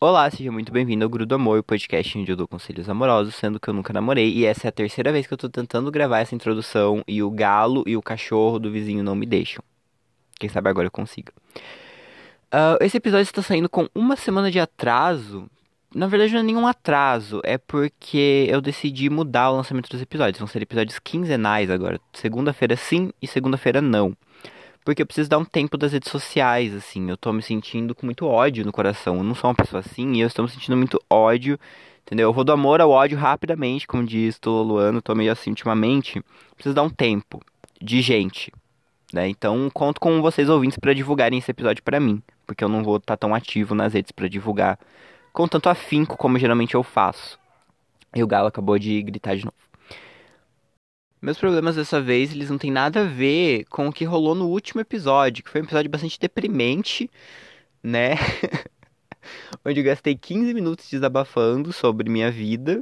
Olá, 0.00 0.30
seja 0.30 0.52
muito 0.52 0.70
bem-vindo 0.70 1.02
ao 1.02 1.10
Grudo 1.10 1.34
Amor, 1.34 1.58
o 1.58 1.62
podcast 1.64 2.16
onde 2.16 2.30
eu 2.30 2.36
dou 2.36 2.46
conselhos 2.46 2.88
amorosos, 2.88 3.34
sendo 3.34 3.58
que 3.58 3.66
eu 3.68 3.74
nunca 3.74 3.92
namorei, 3.92 4.32
e 4.32 4.44
essa 4.44 4.68
é 4.68 4.70
a 4.70 4.72
terceira 4.72 5.10
vez 5.10 5.26
que 5.26 5.34
eu 5.34 5.36
tô 5.36 5.48
tentando 5.48 5.90
gravar 5.90 6.20
essa 6.20 6.36
introdução 6.36 7.02
e 7.04 7.20
o 7.20 7.28
galo 7.28 7.82
e 7.84 7.96
o 7.96 8.00
cachorro 8.00 8.60
do 8.60 8.70
vizinho 8.70 9.02
não 9.02 9.16
me 9.16 9.26
deixam. 9.26 9.60
Quem 10.38 10.48
sabe 10.48 10.70
agora 10.70 10.86
eu 10.86 10.90
consigo. 10.92 11.32
Uh, 12.46 12.78
esse 12.80 12.96
episódio 12.96 13.24
está 13.24 13.42
saindo 13.42 13.68
com 13.68 13.88
uma 13.92 14.14
semana 14.14 14.52
de 14.52 14.60
atraso. 14.60 15.50
Na 15.92 16.06
verdade, 16.06 16.32
não 16.32 16.40
é 16.40 16.44
nenhum 16.44 16.68
atraso, 16.68 17.40
é 17.42 17.58
porque 17.58 18.46
eu 18.48 18.60
decidi 18.60 19.10
mudar 19.10 19.50
o 19.50 19.56
lançamento 19.56 19.90
dos 19.90 20.00
episódios. 20.00 20.38
Vão 20.38 20.46
ser 20.46 20.62
episódios 20.62 21.00
quinzenais 21.00 21.72
agora. 21.72 22.00
Segunda-feira 22.12 22.76
sim 22.76 23.10
e 23.20 23.26
segunda-feira 23.26 23.82
não. 23.82 24.16
Porque 24.84 25.02
eu 25.02 25.06
preciso 25.06 25.28
dar 25.28 25.38
um 25.38 25.44
tempo 25.44 25.76
das 25.76 25.92
redes 25.92 26.10
sociais, 26.10 26.74
assim. 26.74 27.10
Eu 27.10 27.16
tô 27.16 27.32
me 27.32 27.42
sentindo 27.42 27.94
com 27.94 28.06
muito 28.06 28.26
ódio 28.26 28.64
no 28.64 28.72
coração. 28.72 29.16
Eu 29.18 29.22
não 29.22 29.34
sou 29.34 29.50
uma 29.50 29.54
pessoa 29.54 29.80
assim 29.80 30.14
e 30.14 30.20
eu 30.20 30.26
estou 30.26 30.44
me 30.44 30.50
sentindo 30.50 30.76
muito 30.76 31.00
ódio, 31.10 31.58
entendeu? 32.02 32.28
Eu 32.28 32.32
vou 32.32 32.44
do 32.44 32.52
amor 32.52 32.80
ao 32.80 32.90
ódio 32.90 33.18
rapidamente, 33.18 33.86
como 33.86 34.04
diz 34.04 34.38
Tolo 34.38 34.62
Luano. 34.62 35.02
Tô 35.02 35.14
meio 35.14 35.30
assim 35.30 35.50
ultimamente. 35.50 36.22
Preciso 36.54 36.74
dar 36.74 36.82
um 36.82 36.90
tempo 36.90 37.40
de 37.80 38.00
gente, 38.00 38.52
né? 39.12 39.28
Então, 39.28 39.70
conto 39.72 40.00
com 40.00 40.22
vocês 40.22 40.48
ouvintes 40.48 40.78
para 40.78 40.94
divulgarem 40.94 41.38
esse 41.38 41.50
episódio 41.50 41.82
para 41.82 42.00
mim. 42.00 42.22
Porque 42.46 42.64
eu 42.64 42.68
não 42.68 42.82
vou 42.82 42.96
estar 42.96 43.16
tá 43.16 43.26
tão 43.26 43.34
ativo 43.34 43.74
nas 43.74 43.92
redes 43.92 44.10
para 44.10 44.28
divulgar 44.28 44.78
com 45.32 45.46
tanto 45.46 45.68
afinco 45.68 46.16
como 46.16 46.38
geralmente 46.38 46.74
eu 46.74 46.82
faço. 46.82 47.38
E 48.14 48.22
o 48.22 48.26
Galo 48.26 48.48
acabou 48.48 48.78
de 48.78 49.02
gritar 49.02 49.36
de 49.36 49.44
novo. 49.44 49.67
Meus 51.20 51.36
problemas 51.36 51.74
dessa 51.74 52.00
vez, 52.00 52.32
eles 52.32 52.48
não 52.48 52.58
têm 52.58 52.70
nada 52.70 53.00
a 53.00 53.04
ver 53.04 53.64
com 53.64 53.88
o 53.88 53.92
que 53.92 54.04
rolou 54.04 54.36
no 54.36 54.46
último 54.46 54.80
episódio, 54.80 55.42
que 55.42 55.50
foi 55.50 55.60
um 55.60 55.64
episódio 55.64 55.90
bastante 55.90 56.18
deprimente, 56.18 57.10
né? 57.82 58.14
Onde 59.64 59.80
eu 59.80 59.84
gastei 59.84 60.14
15 60.16 60.54
minutos 60.54 60.88
desabafando 60.88 61.72
sobre 61.72 62.08
minha 62.08 62.30
vida 62.30 62.80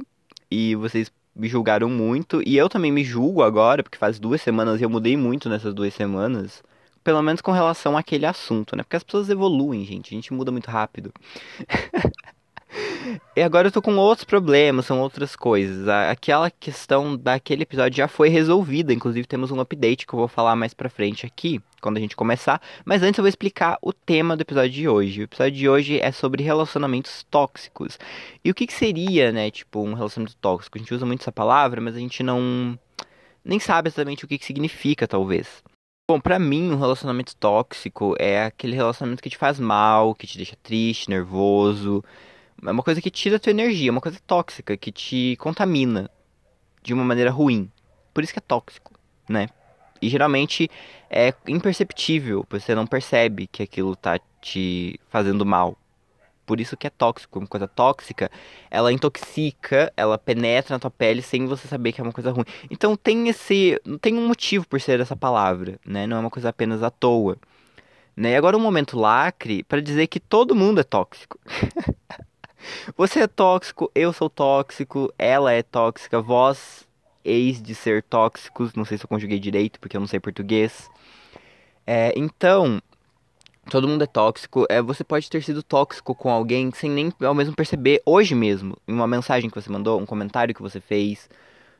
e 0.51 0.75
vocês 0.75 1.11
me 1.35 1.47
julgaram 1.47 1.89
muito. 1.89 2.41
E 2.45 2.55
eu 2.55 2.69
também 2.69 2.91
me 2.91 3.03
julgo 3.03 3.41
agora, 3.41 3.81
porque 3.81 3.97
faz 3.97 4.19
duas 4.19 4.41
semanas 4.41 4.79
e 4.79 4.83
eu 4.83 4.89
mudei 4.89 5.17
muito 5.17 5.49
nessas 5.49 5.73
duas 5.73 5.93
semanas. 5.93 6.63
Pelo 7.03 7.21
menos 7.23 7.41
com 7.41 7.51
relação 7.51 7.97
àquele 7.97 8.25
assunto, 8.25 8.75
né? 8.75 8.83
Porque 8.83 8.97
as 8.97 9.03
pessoas 9.03 9.29
evoluem, 9.29 9.83
gente. 9.83 10.13
A 10.13 10.15
gente 10.15 10.33
muda 10.33 10.51
muito 10.51 10.69
rápido. 10.69 11.11
E 13.35 13.41
agora 13.41 13.67
eu 13.67 13.71
tô 13.71 13.81
com 13.81 13.95
outros 13.95 14.25
problemas, 14.25 14.85
são 14.85 14.99
outras 14.99 15.35
coisas. 15.35 15.87
Aquela 15.87 16.51
questão 16.51 17.15
daquele 17.15 17.63
episódio 17.63 17.97
já 17.97 18.07
foi 18.07 18.29
resolvida, 18.29 18.93
inclusive 18.93 19.27
temos 19.27 19.51
um 19.51 19.59
update 19.59 20.05
que 20.05 20.13
eu 20.13 20.19
vou 20.19 20.27
falar 20.27 20.55
mais 20.55 20.73
pra 20.73 20.89
frente 20.89 21.25
aqui, 21.25 21.61
quando 21.81 21.97
a 21.97 21.99
gente 21.99 22.15
começar. 22.15 22.61
Mas 22.83 23.03
antes 23.03 23.17
eu 23.17 23.23
vou 23.23 23.29
explicar 23.29 23.77
o 23.81 23.93
tema 23.93 24.35
do 24.35 24.41
episódio 24.41 24.71
de 24.71 24.89
hoje. 24.89 25.21
O 25.21 25.23
episódio 25.23 25.53
de 25.53 25.69
hoje 25.69 25.99
é 26.01 26.11
sobre 26.11 26.43
relacionamentos 26.43 27.25
tóxicos. 27.29 27.97
E 28.43 28.51
o 28.51 28.55
que, 28.55 28.67
que 28.67 28.73
seria, 28.73 29.31
né, 29.31 29.49
tipo, 29.49 29.81
um 29.81 29.93
relacionamento 29.93 30.35
tóxico? 30.37 30.77
A 30.77 30.81
gente 30.81 30.93
usa 30.93 31.05
muito 31.05 31.21
essa 31.21 31.31
palavra, 31.31 31.79
mas 31.79 31.95
a 31.95 31.99
gente 31.99 32.21
não 32.23 32.77
nem 33.43 33.59
sabe 33.59 33.87
exatamente 33.87 34.25
o 34.25 34.27
que, 34.27 34.37
que 34.37 34.45
significa, 34.45 35.07
talvez. 35.07 35.63
Bom, 36.09 36.19
pra 36.19 36.39
mim, 36.39 36.71
um 36.71 36.79
relacionamento 36.79 37.35
tóxico 37.35 38.15
é 38.17 38.45
aquele 38.45 38.75
relacionamento 38.75 39.21
que 39.21 39.29
te 39.29 39.37
faz 39.37 39.59
mal, 39.59 40.15
que 40.15 40.25
te 40.25 40.37
deixa 40.37 40.55
triste, 40.63 41.09
nervoso, 41.09 42.03
é 42.65 42.71
uma 42.71 42.83
coisa 42.83 43.01
que 43.01 43.11
tira 43.11 43.37
a 43.37 43.39
tua 43.39 43.51
energia, 43.51 43.89
é 43.89 43.91
uma 43.91 44.01
coisa 44.01 44.19
tóxica, 44.25 44.75
que 44.75 44.91
te 44.91 45.35
contamina 45.37 46.09
de 46.81 46.93
uma 46.93 47.03
maneira 47.03 47.31
ruim. 47.31 47.71
Por 48.13 48.23
isso 48.23 48.33
que 48.33 48.39
é 48.39 48.41
tóxico, 48.41 48.93
né? 49.29 49.49
E 50.01 50.09
geralmente 50.09 50.69
é 51.09 51.33
imperceptível, 51.47 52.45
você 52.49 52.75
não 52.75 52.85
percebe 52.85 53.47
que 53.47 53.63
aquilo 53.63 53.95
tá 53.95 54.19
te 54.41 54.99
fazendo 55.09 55.45
mal. 55.45 55.77
Por 56.45 56.61
isso 56.61 56.77
que 56.77 56.87
é 56.87 56.89
tóxico, 56.89 57.39
uma 57.39 57.47
coisa 57.47 57.67
tóxica, 57.67 58.31
ela 58.71 58.93
intoxica, 58.93 59.91
ela 59.97 60.17
penetra 60.17 60.75
na 60.75 60.79
tua 60.79 60.89
pele 60.89 61.21
sem 61.21 61.45
você 61.45 61.67
saber 61.67 61.91
que 61.91 61.99
é 61.99 62.03
uma 62.03 62.13
coisa 62.13 62.31
ruim. 62.31 62.45
Então 62.71 62.95
tem 62.95 63.27
esse, 63.27 63.81
tem 63.99 64.17
um 64.17 64.25
motivo 64.25 64.65
por 64.65 64.79
ser 64.79 64.99
essa 65.01 65.15
palavra, 65.15 65.77
né? 65.85 66.07
Não 66.07 66.17
é 66.17 66.19
uma 66.21 66.29
coisa 66.29 66.49
apenas 66.49 66.81
à 66.83 66.89
toa. 66.89 67.37
Né? 68.15 68.31
E 68.31 68.35
agora 68.35 68.57
um 68.57 68.61
momento 68.61 68.97
lacre 68.97 69.63
para 69.63 69.81
dizer 69.81 70.07
que 70.07 70.19
todo 70.19 70.55
mundo 70.55 70.79
é 70.79 70.83
tóxico. 70.83 71.37
Você 72.95 73.21
é 73.21 73.27
tóxico, 73.27 73.91
eu 73.93 74.11
sou 74.11 74.29
tóxico, 74.29 75.13
ela 75.17 75.51
é 75.51 75.61
tóxica, 75.61 76.21
vós 76.21 76.87
eis 77.27 77.61
de 77.61 77.75
ser 77.75 78.01
tóxicos. 78.03 78.73
Não 78.73 78.85
sei 78.85 78.97
se 78.97 79.03
eu 79.03 79.07
conjuguei 79.07 79.39
direito, 79.39 79.79
porque 79.79 79.97
eu 79.97 80.01
não 80.01 80.07
sei 80.07 80.19
português. 80.19 80.89
É, 81.85 82.13
então, 82.15 82.81
todo 83.69 83.87
mundo 83.87 84.03
é 84.03 84.07
tóxico. 84.07 84.65
É, 84.69 84.81
você 84.81 85.03
pode 85.03 85.29
ter 85.29 85.43
sido 85.43 85.61
tóxico 85.61 86.15
com 86.15 86.29
alguém 86.29 86.71
sem 86.71 86.89
nem 86.89 87.13
ao 87.21 87.35
mesmo 87.35 87.55
perceber 87.55 88.01
hoje 88.05 88.33
mesmo. 88.33 88.77
Em 88.87 88.93
uma 88.93 89.07
mensagem 89.07 89.49
que 89.49 89.61
você 89.61 89.69
mandou, 89.69 89.99
um 89.99 90.05
comentário 90.05 90.55
que 90.55 90.61
você 90.61 90.79
fez, 90.79 91.29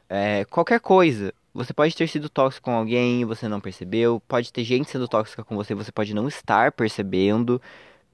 é, 0.09 0.45
qualquer 0.45 0.79
coisa. 0.79 1.33
Você 1.53 1.73
pode 1.73 1.95
ter 1.95 2.07
sido 2.07 2.29
tóxico 2.29 2.65
com 2.65 2.75
alguém 2.75 3.21
e 3.21 3.25
você 3.25 3.47
não 3.47 3.59
percebeu. 3.59 4.21
Pode 4.27 4.53
ter 4.53 4.63
gente 4.63 4.89
sendo 4.89 5.07
tóxica 5.07 5.43
com 5.43 5.55
você, 5.55 5.73
você 5.73 5.91
pode 5.91 6.13
não 6.13 6.27
estar 6.27 6.71
percebendo 6.71 7.59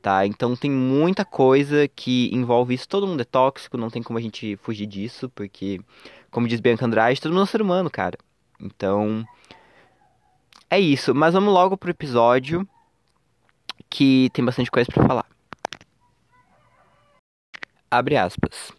tá? 0.04 0.28
Então 0.28 0.54
tem 0.56 0.70
muita 0.70 1.24
coisa 1.24 1.88
que 1.88 2.30
envolve 2.34 2.76
isso. 2.76 2.88
Todo 2.88 3.08
mundo 3.08 3.22
é 3.22 3.24
tóxico, 3.24 3.78
não 3.78 3.90
tem 3.90 4.04
como 4.04 4.20
a 4.20 4.22
gente 4.22 4.58
fugir 4.58 4.86
disso, 4.86 5.30
porque, 5.30 5.80
como 6.30 6.48
diz 6.48 6.60
Bianca 6.60 6.86
Andrade, 6.86 7.22
todo 7.22 7.32
mundo 7.32 7.44
é 7.44 7.48
ser 7.48 7.62
humano, 7.62 7.90
cara. 7.90 8.18
Então, 8.60 9.26
é 10.70 10.78
isso. 10.80 11.16
Mas 11.16 11.34
vamos 11.34 11.54
logo 11.54 11.78
pro 11.78 11.90
episódio 11.90 12.68
que 13.90 14.30
tem 14.34 14.44
bastante 14.44 14.70
coisa 14.70 14.92
para 14.92 15.08
falar. 15.08 15.26
Abre 17.90 18.18
aspas. 18.18 18.74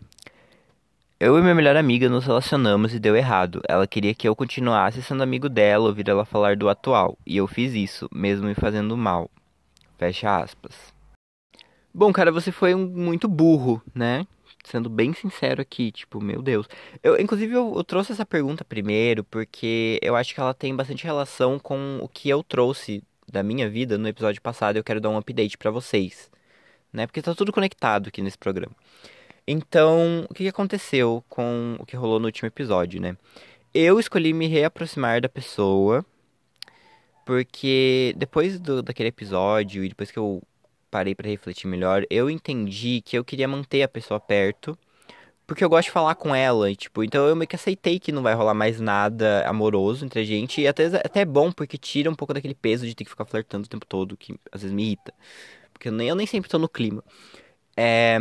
Eu 1.18 1.38
e 1.38 1.40
minha 1.40 1.54
melhor 1.54 1.76
amiga 1.76 2.06
nos 2.08 2.26
relacionamos 2.26 2.92
e 2.92 2.98
deu 2.98 3.16
errado. 3.16 3.62
Ela 3.66 3.86
queria 3.86 4.14
que 4.14 4.28
eu 4.28 4.36
continuasse 4.36 5.02
sendo 5.02 5.22
amigo 5.22 5.48
dela, 5.48 5.86
ouvir 5.86 6.06
ela 6.06 6.26
falar 6.26 6.54
do 6.54 6.68
atual. 6.68 7.16
E 7.24 7.38
eu 7.38 7.46
fiz 7.46 7.72
isso, 7.72 8.10
mesmo 8.12 8.46
me 8.46 8.54
fazendo 8.54 8.94
mal. 8.94 9.30
Fecha 9.96 10.36
aspas. 10.36 10.93
Bom, 11.96 12.12
cara, 12.12 12.32
você 12.32 12.50
foi 12.50 12.74
um 12.74 12.88
muito 12.88 13.28
burro, 13.28 13.80
né? 13.94 14.26
Sendo 14.64 14.90
bem 14.90 15.12
sincero 15.14 15.62
aqui, 15.62 15.92
tipo, 15.92 16.20
meu 16.20 16.42
Deus. 16.42 16.66
Eu, 17.04 17.20
inclusive, 17.20 17.54
eu, 17.54 17.72
eu, 17.76 17.84
trouxe 17.84 18.10
essa 18.10 18.26
pergunta 18.26 18.64
primeiro 18.64 19.22
porque 19.22 20.00
eu 20.02 20.16
acho 20.16 20.34
que 20.34 20.40
ela 20.40 20.52
tem 20.52 20.74
bastante 20.74 21.04
relação 21.04 21.56
com 21.56 22.00
o 22.02 22.08
que 22.08 22.28
eu 22.28 22.42
trouxe 22.42 23.00
da 23.30 23.44
minha 23.44 23.70
vida 23.70 23.96
no 23.96 24.08
episódio 24.08 24.42
passado. 24.42 24.76
Eu 24.76 24.82
quero 24.82 25.00
dar 25.00 25.08
um 25.08 25.16
update 25.16 25.56
para 25.56 25.70
vocês, 25.70 26.28
né? 26.92 27.06
Porque 27.06 27.22
tá 27.22 27.32
tudo 27.32 27.52
conectado 27.52 28.08
aqui 28.08 28.20
nesse 28.20 28.38
programa. 28.38 28.74
Então, 29.46 30.26
o 30.28 30.34
que 30.34 30.48
aconteceu 30.48 31.22
com 31.28 31.76
o 31.78 31.86
que 31.86 31.94
rolou 31.96 32.18
no 32.18 32.26
último 32.26 32.48
episódio, 32.48 33.00
né? 33.00 33.16
Eu 33.72 34.00
escolhi 34.00 34.32
me 34.32 34.48
reaproximar 34.48 35.20
da 35.20 35.28
pessoa 35.28 36.04
porque 37.24 38.14
depois 38.16 38.58
do, 38.58 38.82
daquele 38.82 39.10
episódio 39.10 39.84
e 39.84 39.88
depois 39.88 40.10
que 40.10 40.18
eu 40.18 40.42
parei 40.94 41.12
para 41.12 41.28
refletir 41.28 41.66
melhor, 41.66 42.06
eu 42.08 42.30
entendi 42.30 43.02
que 43.04 43.18
eu 43.18 43.24
queria 43.24 43.48
manter 43.48 43.82
a 43.82 43.88
pessoa 43.88 44.20
perto, 44.20 44.78
porque 45.44 45.64
eu 45.64 45.68
gosto 45.68 45.86
de 45.86 45.90
falar 45.90 46.14
com 46.14 46.32
ela, 46.32 46.70
e, 46.70 46.76
tipo, 46.76 47.02
então 47.02 47.26
eu 47.26 47.34
meio 47.34 47.48
que 47.48 47.56
aceitei 47.56 47.98
que 47.98 48.12
não 48.12 48.22
vai 48.22 48.32
rolar 48.32 48.54
mais 48.54 48.78
nada 48.78 49.44
amoroso 49.44 50.04
entre 50.04 50.20
a 50.20 50.24
gente, 50.24 50.60
e 50.60 50.68
até, 50.68 50.86
até 50.86 51.22
é 51.22 51.24
bom, 51.24 51.50
porque 51.50 51.76
tira 51.76 52.08
um 52.08 52.14
pouco 52.14 52.32
daquele 52.32 52.54
peso 52.54 52.86
de 52.86 52.94
ter 52.94 53.02
que 53.02 53.10
ficar 53.10 53.24
flertando 53.24 53.66
o 53.66 53.68
tempo 53.68 53.84
todo, 53.84 54.16
que 54.16 54.38
às 54.52 54.62
vezes 54.62 54.72
me 54.72 54.84
irrita. 54.84 55.12
Porque 55.72 55.88
eu 55.88 55.92
nem, 55.92 56.08
eu 56.08 56.14
nem 56.14 56.28
sempre 56.28 56.48
tô 56.48 56.60
no 56.60 56.68
clima. 56.68 57.02
É... 57.76 58.16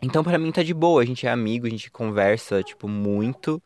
Então 0.00 0.24
para 0.24 0.38
mim 0.38 0.50
tá 0.50 0.62
de 0.62 0.72
boa, 0.72 1.02
a 1.02 1.04
gente 1.04 1.26
é 1.26 1.30
amigo, 1.30 1.66
a 1.66 1.70
gente 1.70 1.90
conversa, 1.90 2.62
tipo, 2.62 2.88
muito. 2.88 3.62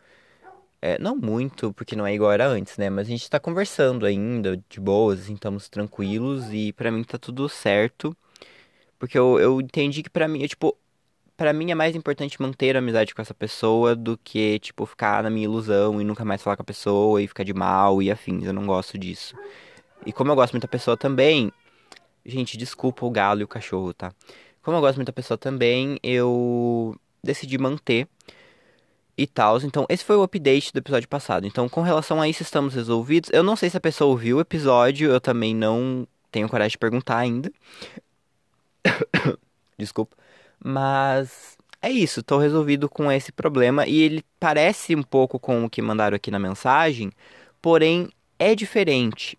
É, 0.85 0.99
não 0.99 1.15
muito, 1.15 1.73
porque 1.73 1.95
não 1.95 2.05
é 2.05 2.13
igual 2.13 2.33
era 2.33 2.49
antes, 2.49 2.77
né? 2.77 2.91
Mas 2.91 3.07
a 3.07 3.11
gente 3.11 3.31
tá 3.31 3.39
conversando 3.39 4.05
ainda, 4.05 4.61
de 4.69 4.81
boas, 4.81 5.21
assim, 5.21 5.35
estamos 5.35 5.69
tranquilos 5.69 6.53
e 6.53 6.73
para 6.73 6.91
mim 6.91 7.05
tá 7.05 7.17
tudo 7.17 7.49
certo. 7.49 8.17
Porque 8.99 9.17
eu, 9.17 9.39
eu 9.39 9.61
entendi 9.61 10.03
que 10.03 10.11
para 10.11 10.27
mim, 10.27 10.43
eu, 10.43 10.49
tipo, 10.49 10.77
para 11.37 11.53
mim 11.53 11.71
é 11.71 11.75
mais 11.75 11.95
importante 11.95 12.41
manter 12.43 12.75
a 12.77 12.81
amizade 12.81 13.15
com 13.15 13.23
essa 13.23 13.35
pessoa 13.35 13.95
do 13.95 14.19
que, 14.19 14.59
tipo, 14.59 14.85
ficar 14.85 15.23
na 15.23 15.31
minha 15.31 15.45
ilusão 15.45 16.01
e 16.01 16.05
nunca 16.05 16.25
mais 16.25 16.43
falar 16.43 16.57
com 16.57 16.63
a 16.63 16.65
pessoa 16.65 17.23
e 17.23 17.29
ficar 17.29 17.45
de 17.45 17.55
mal 17.55 18.03
e 18.03 18.11
afins. 18.11 18.45
Eu 18.45 18.53
não 18.53 18.67
gosto 18.67 18.99
disso. 18.99 19.37
E 20.05 20.13
como 20.13 20.33
eu 20.33 20.37
gosto 20.37 20.53
muito 20.55 20.63
da 20.63 20.69
pessoa 20.69 20.97
também. 20.97 21.53
Gente, 22.27 22.57
desculpa 22.57 23.07
o 23.07 23.11
galo 23.11 23.41
e 23.41 23.45
o 23.45 23.49
cachorro, 23.49 23.95
tá? 23.95 24.13
Como 24.63 24.77
eu 24.77 24.81
gosto 24.81 24.97
muito 24.97 25.09
da 25.09 25.13
pessoa 25.13 25.39
também, 25.39 25.99
eu 26.03 26.97
decidi 27.23 27.59
manter 27.59 28.09
e 29.23 29.27
tal. 29.27 29.59
Então, 29.63 29.87
esse 29.89 30.05
foi 30.05 30.17
o 30.17 30.23
update 30.23 30.73
do 30.73 30.79
episódio 30.79 31.09
passado. 31.09 31.47
Então, 31.47 31.69
com 31.69 31.83
relação 31.83 32.21
a 32.21 32.29
isso, 32.29 32.43
estamos 32.43 32.75
resolvidos. 32.75 33.31
Eu 33.33 33.43
não 33.43 33.57
sei 33.57 33.71
se 33.71 33.77
a 33.77 33.81
pessoa 33.81 34.11
ouviu 34.11 34.39
o 34.39 34.41
episódio, 34.41 35.11
eu 35.11 35.21
também 35.21 35.55
não 35.55 36.07
tenho 36.31 36.49
coragem 36.49 36.73
de 36.73 36.79
perguntar 36.79 37.19
ainda. 37.19 37.53
Desculpa. 39.79 40.17
Mas 40.65 41.57
é 41.81 41.91
isso, 41.91 42.23
tô 42.23 42.39
resolvido 42.39 42.89
com 42.89 43.11
esse 43.11 43.33
problema. 43.33 43.87
E 43.87 44.01
ele 44.01 44.25
parece 44.41 44.95
um 44.97 45.03
pouco 45.03 45.39
com 45.39 45.65
o 45.65 45.71
que 45.71 45.83
mandaram 45.83 46.17
aqui 46.17 46.31
na 46.31 46.39
mensagem, 46.39 47.13
porém 47.61 48.09
é 48.39 48.55
diferente. 48.55 49.37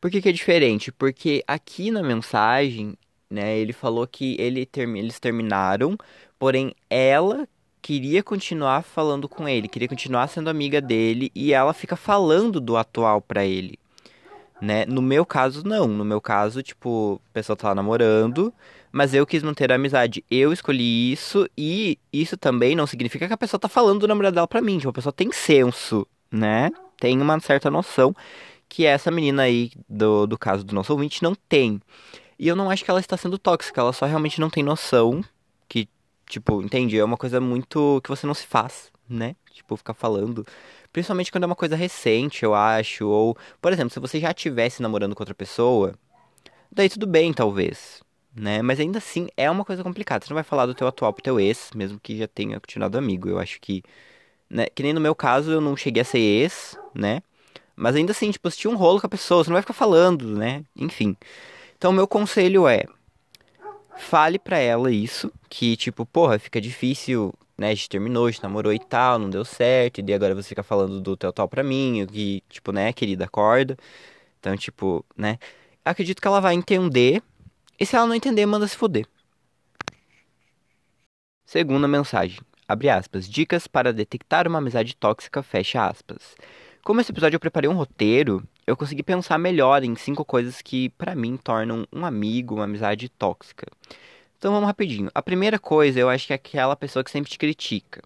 Por 0.00 0.10
que, 0.10 0.22
que 0.22 0.28
é 0.28 0.32
diferente? 0.32 0.92
Porque 0.92 1.42
aqui 1.46 1.90
na 1.90 2.02
mensagem 2.02 2.96
né? 3.30 3.58
Ele 3.58 3.72
falou 3.72 4.06
que 4.06 4.36
ele 4.38 4.64
termi 4.66 5.00
eles 5.00 5.18
terminaram, 5.18 5.96
porém 6.38 6.74
ela 6.88 7.48
queria 7.86 8.20
continuar 8.20 8.82
falando 8.82 9.28
com 9.28 9.48
ele, 9.48 9.68
queria 9.68 9.86
continuar 9.86 10.26
sendo 10.26 10.50
amiga 10.50 10.80
dele 10.80 11.30
e 11.32 11.52
ela 11.52 11.72
fica 11.72 11.94
falando 11.94 12.60
do 12.60 12.76
atual 12.76 13.20
pra 13.20 13.44
ele, 13.44 13.78
né? 14.60 14.84
No 14.86 15.00
meu 15.00 15.24
caso 15.24 15.62
não, 15.64 15.86
no 15.86 16.04
meu 16.04 16.20
caso, 16.20 16.64
tipo, 16.64 17.20
a 17.30 17.32
pessoa 17.32 17.54
tá 17.54 17.72
namorando, 17.76 18.52
mas 18.90 19.14
eu 19.14 19.24
quis 19.24 19.40
manter 19.40 19.70
a 19.70 19.76
amizade. 19.76 20.24
Eu 20.28 20.52
escolhi 20.52 21.12
isso 21.12 21.48
e 21.56 21.96
isso 22.12 22.36
também 22.36 22.74
não 22.74 22.88
significa 22.88 23.28
que 23.28 23.32
a 23.32 23.36
pessoa 23.36 23.60
tá 23.60 23.68
falando 23.68 24.00
do 24.00 24.08
namorado 24.08 24.34
dela 24.34 24.48
pra 24.48 24.60
mim, 24.60 24.78
tipo, 24.78 24.90
a 24.90 24.92
pessoa 24.92 25.12
tem 25.12 25.30
senso, 25.30 26.04
né? 26.28 26.72
Tem 26.98 27.16
uma 27.22 27.38
certa 27.38 27.70
noção 27.70 28.16
que 28.68 28.84
essa 28.84 29.12
menina 29.12 29.42
aí 29.44 29.70
do, 29.88 30.26
do 30.26 30.36
caso 30.36 30.64
do 30.64 30.74
nosso 30.74 30.92
ouvinte 30.92 31.22
não 31.22 31.36
tem. 31.36 31.80
E 32.36 32.48
eu 32.48 32.56
não 32.56 32.68
acho 32.68 32.84
que 32.84 32.90
ela 32.90 32.98
está 32.98 33.16
sendo 33.16 33.38
tóxica, 33.38 33.80
ela 33.80 33.92
só 33.92 34.06
realmente 34.06 34.40
não 34.40 34.50
tem 34.50 34.64
noção 34.64 35.22
tipo, 36.28 36.62
entende? 36.62 36.98
É 36.98 37.04
uma 37.04 37.16
coisa 37.16 37.40
muito 37.40 38.00
que 38.02 38.10
você 38.10 38.26
não 38.26 38.34
se 38.34 38.46
faz, 38.46 38.90
né? 39.08 39.36
Tipo, 39.52 39.76
ficar 39.76 39.94
falando. 39.94 40.46
Principalmente 40.92 41.30
quando 41.30 41.44
é 41.44 41.46
uma 41.46 41.56
coisa 41.56 41.76
recente, 41.76 42.44
eu 42.44 42.54
acho. 42.54 43.06
Ou, 43.06 43.36
por 43.60 43.72
exemplo, 43.72 43.90
se 43.90 44.00
você 44.00 44.20
já 44.20 44.30
estivesse 44.30 44.82
namorando 44.82 45.14
com 45.14 45.22
outra 45.22 45.34
pessoa, 45.34 45.94
daí 46.70 46.88
tudo 46.88 47.06
bem, 47.06 47.32
talvez. 47.32 48.02
Né? 48.34 48.60
Mas 48.62 48.78
ainda 48.78 48.98
assim 48.98 49.28
é 49.36 49.50
uma 49.50 49.64
coisa 49.64 49.82
complicada. 49.82 50.24
Você 50.24 50.30
não 50.30 50.36
vai 50.36 50.44
falar 50.44 50.66
do 50.66 50.74
teu 50.74 50.86
atual 50.86 51.12
pro 51.12 51.22
teu 51.22 51.40
ex, 51.40 51.70
mesmo 51.74 51.98
que 51.98 52.18
já 52.18 52.28
tenha 52.28 52.60
continuado 52.60 52.98
amigo. 52.98 53.28
Eu 53.28 53.38
acho 53.38 53.60
que. 53.60 53.82
Né? 54.48 54.66
Que 54.74 54.82
nem 54.82 54.92
no 54.92 55.00
meu 55.00 55.14
caso, 55.14 55.50
eu 55.52 55.60
não 55.60 55.76
cheguei 55.76 56.02
a 56.02 56.04
ser 56.04 56.18
ex, 56.18 56.78
né? 56.94 57.22
Mas 57.74 57.96
ainda 57.96 58.12
assim, 58.12 58.30
tipo, 58.30 58.50
se 58.50 58.58
tinha 58.58 58.70
um 58.70 58.76
rolo 58.76 59.00
com 59.00 59.06
a 59.06 59.10
pessoa, 59.10 59.44
você 59.44 59.50
não 59.50 59.54
vai 59.54 59.62
ficar 59.62 59.74
falando, 59.74 60.36
né? 60.36 60.64
Enfim. 60.76 61.16
Então, 61.76 61.92
meu 61.92 62.06
conselho 62.08 62.66
é: 62.66 62.84
fale 63.98 64.38
pra 64.38 64.58
ela 64.58 64.90
isso, 64.90 65.32
que 65.48 65.76
tipo, 65.76 66.06
porra, 66.06 66.38
fica 66.38 66.60
difícil, 66.60 67.32
né? 67.56 67.70
A 67.70 67.74
gente 67.74 67.88
terminou, 67.88 68.26
a 68.26 68.30
gente 68.30 68.42
namorou 68.42 68.72
e 68.72 68.78
tal, 68.78 69.18
não 69.18 69.30
deu 69.30 69.44
certo, 69.44 70.00
e 70.00 70.14
agora 70.14 70.34
você 70.34 70.48
fica 70.50 70.62
falando 70.62 71.00
do 71.00 71.16
teu 71.16 71.32
tal 71.32 71.48
pra 71.48 71.62
mim, 71.62 72.06
que, 72.10 72.42
tipo, 72.48 72.72
né, 72.72 72.92
querida, 72.92 73.24
acorda. 73.24 73.76
Então, 74.40 74.56
tipo, 74.56 75.04
né? 75.16 75.38
Acredito 75.84 76.20
que 76.20 76.28
ela 76.28 76.40
vai 76.40 76.54
entender, 76.54 77.22
e 77.78 77.86
se 77.86 77.96
ela 77.96 78.06
não 78.06 78.14
entender, 78.14 78.46
manda 78.46 78.66
se 78.68 78.76
foder. 78.76 79.06
Segunda 81.46 81.86
mensagem. 81.86 82.40
Abre 82.68 82.88
aspas. 82.88 83.28
Dicas 83.28 83.66
para 83.68 83.92
detectar 83.92 84.48
uma 84.48 84.58
amizade 84.58 84.96
tóxica, 84.96 85.42
fecha 85.42 85.86
aspas. 85.86 86.34
Como 86.82 87.00
esse 87.00 87.12
episódio 87.12 87.36
eu 87.36 87.40
preparei 87.40 87.70
um 87.70 87.74
roteiro, 87.74 88.42
eu 88.66 88.76
consegui 88.76 89.02
pensar 89.02 89.38
melhor 89.38 89.84
em 89.84 89.94
cinco 89.94 90.24
coisas 90.24 90.60
que, 90.60 90.88
para 90.90 91.14
mim, 91.14 91.36
tornam 91.36 91.86
um 91.92 92.04
amigo, 92.04 92.56
uma 92.56 92.64
amizade 92.64 93.08
tóxica. 93.08 93.66
Então 94.38 94.52
vamos 94.52 94.66
rapidinho. 94.66 95.10
A 95.14 95.22
primeira 95.22 95.58
coisa, 95.58 96.00
eu 96.00 96.08
acho 96.08 96.26
que 96.26 96.32
é 96.32 96.36
aquela 96.36 96.74
pessoa 96.74 97.04
que 97.04 97.10
sempre 97.10 97.30
te 97.30 97.38
critica. 97.38 98.02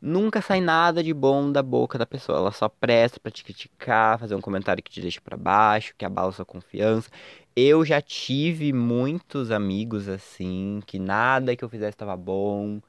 Nunca 0.00 0.42
sai 0.42 0.60
nada 0.60 1.02
de 1.02 1.14
bom 1.14 1.50
da 1.50 1.62
boca 1.62 1.96
da 1.96 2.04
pessoa. 2.04 2.38
Ela 2.38 2.52
só 2.52 2.68
presta 2.68 3.18
para 3.20 3.32
te 3.32 3.44
criticar, 3.44 4.18
fazer 4.18 4.34
um 4.34 4.40
comentário 4.40 4.82
que 4.82 4.90
te 4.90 5.00
deixa 5.00 5.20
para 5.20 5.36
baixo, 5.36 5.94
que 5.96 6.04
abala 6.04 6.32
sua 6.32 6.44
confiança. 6.44 7.08
Eu 7.56 7.84
já 7.84 8.00
tive 8.00 8.72
muitos 8.72 9.50
amigos 9.50 10.08
assim, 10.08 10.80
que 10.86 10.98
nada 10.98 11.56
que 11.56 11.64
eu 11.64 11.68
fizesse 11.68 11.94
estava 11.94 12.16
bom 12.16 12.80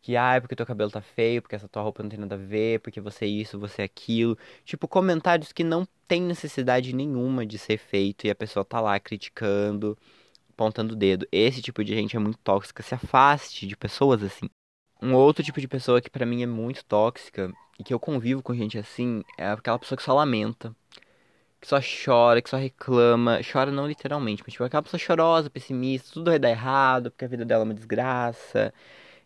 que, 0.00 0.16
é 0.16 0.40
porque 0.40 0.56
teu 0.56 0.66
cabelo 0.66 0.90
tá 0.90 1.00
feio, 1.00 1.42
porque 1.42 1.56
essa 1.56 1.68
tua 1.68 1.82
roupa 1.82 2.02
não 2.02 2.10
tem 2.10 2.18
nada 2.18 2.34
a 2.34 2.38
ver, 2.38 2.80
porque 2.80 3.00
você 3.00 3.24
é 3.24 3.28
isso, 3.28 3.58
você 3.58 3.82
é 3.82 3.84
aquilo. 3.84 4.38
Tipo, 4.64 4.86
comentários 4.88 5.52
que 5.52 5.64
não 5.64 5.86
tem 6.06 6.22
necessidade 6.22 6.94
nenhuma 6.94 7.44
de 7.44 7.58
ser 7.58 7.78
feito 7.78 8.26
e 8.26 8.30
a 8.30 8.34
pessoa 8.34 8.64
tá 8.64 8.80
lá 8.80 8.98
criticando, 9.00 9.98
apontando 10.50 10.94
o 10.94 10.96
dedo. 10.96 11.26
Esse 11.32 11.60
tipo 11.62 11.84
de 11.84 11.94
gente 11.94 12.16
é 12.16 12.18
muito 12.18 12.38
tóxica. 12.38 12.82
Se 12.82 12.94
afaste 12.94 13.66
de 13.66 13.76
pessoas 13.76 14.22
assim. 14.22 14.48
Um 15.00 15.14
outro 15.14 15.44
tipo 15.44 15.60
de 15.60 15.68
pessoa 15.68 16.00
que 16.00 16.10
para 16.10 16.26
mim 16.26 16.42
é 16.42 16.46
muito 16.46 16.84
tóxica 16.84 17.52
e 17.78 17.84
que 17.84 17.94
eu 17.94 18.00
convivo 18.00 18.42
com 18.42 18.54
gente 18.54 18.78
assim 18.78 19.22
é 19.36 19.48
aquela 19.50 19.78
pessoa 19.78 19.96
que 19.96 20.02
só 20.02 20.14
lamenta. 20.14 20.74
Que 21.60 21.66
só 21.68 21.78
chora, 21.80 22.40
que 22.40 22.50
só 22.50 22.56
reclama. 22.56 23.40
Chora 23.52 23.70
não 23.72 23.86
literalmente, 23.86 24.42
mas 24.44 24.52
tipo, 24.52 24.64
aquela 24.64 24.82
pessoa 24.82 24.98
chorosa, 24.98 25.50
pessimista, 25.50 26.12
tudo 26.14 26.30
vai 26.30 26.38
dar 26.38 26.50
errado, 26.50 27.10
porque 27.10 27.24
a 27.24 27.28
vida 27.28 27.44
dela 27.44 27.62
é 27.62 27.66
uma 27.66 27.74
desgraça 27.74 28.72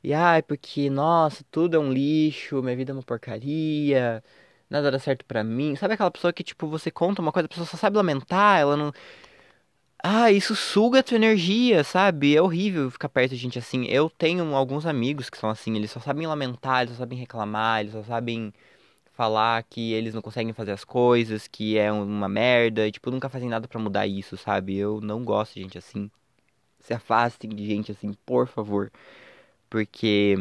e 0.03 0.13
ai, 0.15 0.43
porque, 0.43 0.91
nossa, 0.91 1.45
tudo 1.51 1.77
é 1.77 1.79
um 1.79 1.93
lixo, 1.93 2.63
minha 2.63 2.77
vida 2.77 2.93
é 2.93 2.95
uma 2.95 3.03
porcaria, 3.03 4.23
nada 4.69 4.91
dá 4.91 4.99
certo 4.99 5.25
pra 5.25 5.45
mim. 5.45 5.77
Sabe 5.77 5.95
aquela 5.95 6.11
pessoa 6.11 6.33
que, 6.33 6.43
tipo, 6.45 6.67
você 6.69 6.91
conta 6.91 7.23
uma 7.23 7.33
coisa, 7.33 7.47
a 7.47 7.49
pessoa 7.49 7.67
só 7.67 7.77
sabe 7.77 7.97
lamentar, 7.97 8.61
ela 8.61 8.77
não. 8.77 8.93
Ah, 10.05 10.31
isso 10.33 10.57
suga 10.57 10.99
a 11.01 11.03
tua 11.03 11.17
energia, 11.17 11.85
sabe? 11.85 12.35
É 12.37 12.43
horrível 12.43 12.91
ficar 12.91 13.09
perto 13.09 13.31
de 13.31 13.37
gente 13.37 13.59
assim. 13.59 13.85
Eu 13.87 14.11
tenho 14.11 14.55
alguns 14.55 14.85
amigos 14.85 15.31
que 15.31 15.39
são 15.39 15.49
assim, 15.49 15.77
eles 15.77 15.91
só 15.93 16.01
sabem 16.01 16.27
lamentar, 16.27 16.83
eles 16.83 16.95
só 16.95 16.99
sabem 16.99 17.19
reclamar, 17.19 17.81
eles 17.81 17.93
só 17.93 18.03
sabem 18.03 18.53
falar 19.13 19.63
que 19.65 19.93
eles 19.93 20.15
não 20.15 20.23
conseguem 20.23 20.53
fazer 20.53 20.73
as 20.73 20.85
coisas, 20.85 21.47
que 21.49 21.79
é 21.79 21.93
uma 21.93 22.29
merda, 22.29 22.87
e, 22.89 22.93
tipo, 22.93 23.11
nunca 23.11 23.29
fazem 23.29 23.49
nada 23.49 23.69
para 23.69 23.81
mudar 23.81 24.07
isso, 24.07 24.37
sabe? 24.37 24.77
Eu 24.77 25.01
não 25.01 25.25
gosto 25.25 25.55
de 25.55 25.63
gente 25.63 25.79
assim. 25.79 26.11
Se 26.81 26.95
afastem 26.95 27.51
de 27.51 27.67
gente 27.67 27.93
assim, 27.93 28.13
por 28.27 28.49
favor. 28.49 28.91
Porque 29.73 30.35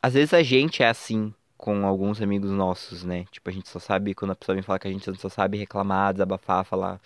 às 0.00 0.14
vezes 0.14 0.32
a 0.32 0.44
gente 0.44 0.80
é 0.80 0.88
assim 0.88 1.34
com 1.56 1.84
alguns 1.84 2.22
amigos 2.22 2.52
nossos, 2.52 3.02
né? 3.02 3.24
Tipo, 3.32 3.50
a 3.50 3.52
gente 3.52 3.68
só 3.68 3.80
sabe, 3.80 4.14
quando 4.14 4.30
a 4.30 4.36
pessoa 4.36 4.54
vem 4.54 4.62
falar 4.62 4.78
que 4.78 4.86
a 4.86 4.92
gente 4.92 5.12
só 5.20 5.28
sabe 5.28 5.58
reclamar, 5.58 6.12
desabafar, 6.12 6.64
falar 6.64 7.00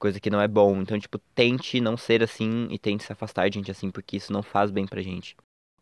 coisa 0.00 0.18
que 0.18 0.28
não 0.28 0.40
é 0.40 0.48
bom. 0.48 0.80
Então, 0.82 0.98
tipo, 0.98 1.20
tente 1.32 1.80
não 1.80 1.96
ser 1.96 2.24
assim 2.24 2.66
e 2.72 2.76
tente 2.76 3.04
se 3.04 3.12
afastar 3.12 3.48
de 3.48 3.56
gente 3.56 3.70
assim, 3.70 3.88
porque 3.88 4.16
isso 4.16 4.32
não 4.32 4.42
faz 4.42 4.72
bem 4.72 4.84
pra 4.84 5.00
gente. 5.00 5.36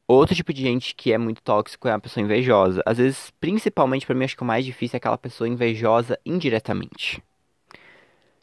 Outro 0.06 0.34
tipo 0.34 0.52
de 0.52 0.60
gente 0.60 0.94
que 0.94 1.10
é 1.10 1.16
muito 1.16 1.40
tóxico 1.42 1.88
é 1.88 1.92
a 1.92 1.98
pessoa 1.98 2.22
invejosa. 2.22 2.82
Às 2.84 2.98
vezes, 2.98 3.32
principalmente 3.40 4.04
para 4.04 4.14
mim, 4.14 4.26
acho 4.26 4.36
que 4.36 4.42
o 4.42 4.46
mais 4.46 4.62
difícil 4.62 4.96
é 4.96 4.98
aquela 4.98 5.16
pessoa 5.16 5.48
invejosa 5.48 6.18
indiretamente. 6.26 7.22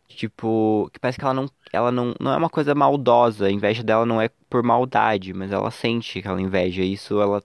Tipo, 0.07 0.89
que 0.94 1.00
parece 1.00 1.18
que 1.18 1.24
ela 1.24 1.33
não, 1.33 1.50
ela 1.71 1.92
não, 1.92 2.13
não 2.19 2.31
é 2.33 2.38
uma 2.38 2.50
coisa 2.50 2.74
maldosa. 2.74 3.48
A 3.48 3.51
inveja 3.51 3.83
dela 3.83 4.06
não 4.06 4.21
é 4.21 4.30
por 4.50 4.63
maldade, 4.63 5.33
mas 5.33 5.51
ela 5.51 5.69
sente 5.71 6.19
aquela 6.19 6.42
inveja. 6.42 6.81
Isso 6.83 7.21
ela 7.21 7.44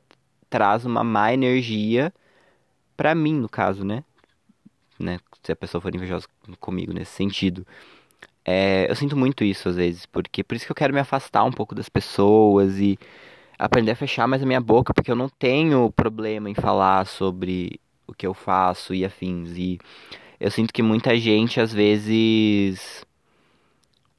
traz 0.48 0.84
uma 0.84 1.04
má 1.04 1.32
energia 1.32 2.12
pra 2.96 3.14
mim, 3.14 3.34
no 3.34 3.48
caso, 3.48 3.84
né? 3.84 4.04
né? 4.98 5.18
Se 5.42 5.52
a 5.52 5.56
pessoa 5.56 5.80
for 5.80 5.94
invejosa 5.94 6.26
comigo 6.60 6.92
nesse 6.92 7.12
sentido. 7.12 7.66
É, 8.44 8.90
eu 8.90 8.96
sinto 8.96 9.16
muito 9.16 9.44
isso 9.44 9.68
às 9.68 9.76
vezes, 9.76 10.06
porque 10.06 10.42
por 10.42 10.56
isso 10.56 10.66
que 10.66 10.72
eu 10.72 10.76
quero 10.76 10.92
me 10.92 11.00
afastar 11.00 11.44
um 11.44 11.52
pouco 11.52 11.74
das 11.74 11.88
pessoas 11.88 12.78
e 12.78 12.98
aprender 13.58 13.92
a 13.92 13.96
fechar 13.96 14.26
mais 14.26 14.42
a 14.42 14.46
minha 14.46 14.60
boca, 14.60 14.92
porque 14.92 15.10
eu 15.10 15.16
não 15.16 15.28
tenho 15.28 15.90
problema 15.92 16.50
em 16.50 16.54
falar 16.54 17.06
sobre 17.06 17.80
o 18.06 18.12
que 18.12 18.26
eu 18.26 18.34
faço 18.34 18.94
e 18.94 19.04
afins. 19.04 19.50
E 19.56 19.78
eu 20.42 20.50
sinto 20.50 20.72
que 20.72 20.82
muita 20.82 21.16
gente 21.16 21.60
às 21.60 21.72
esse 21.74 23.04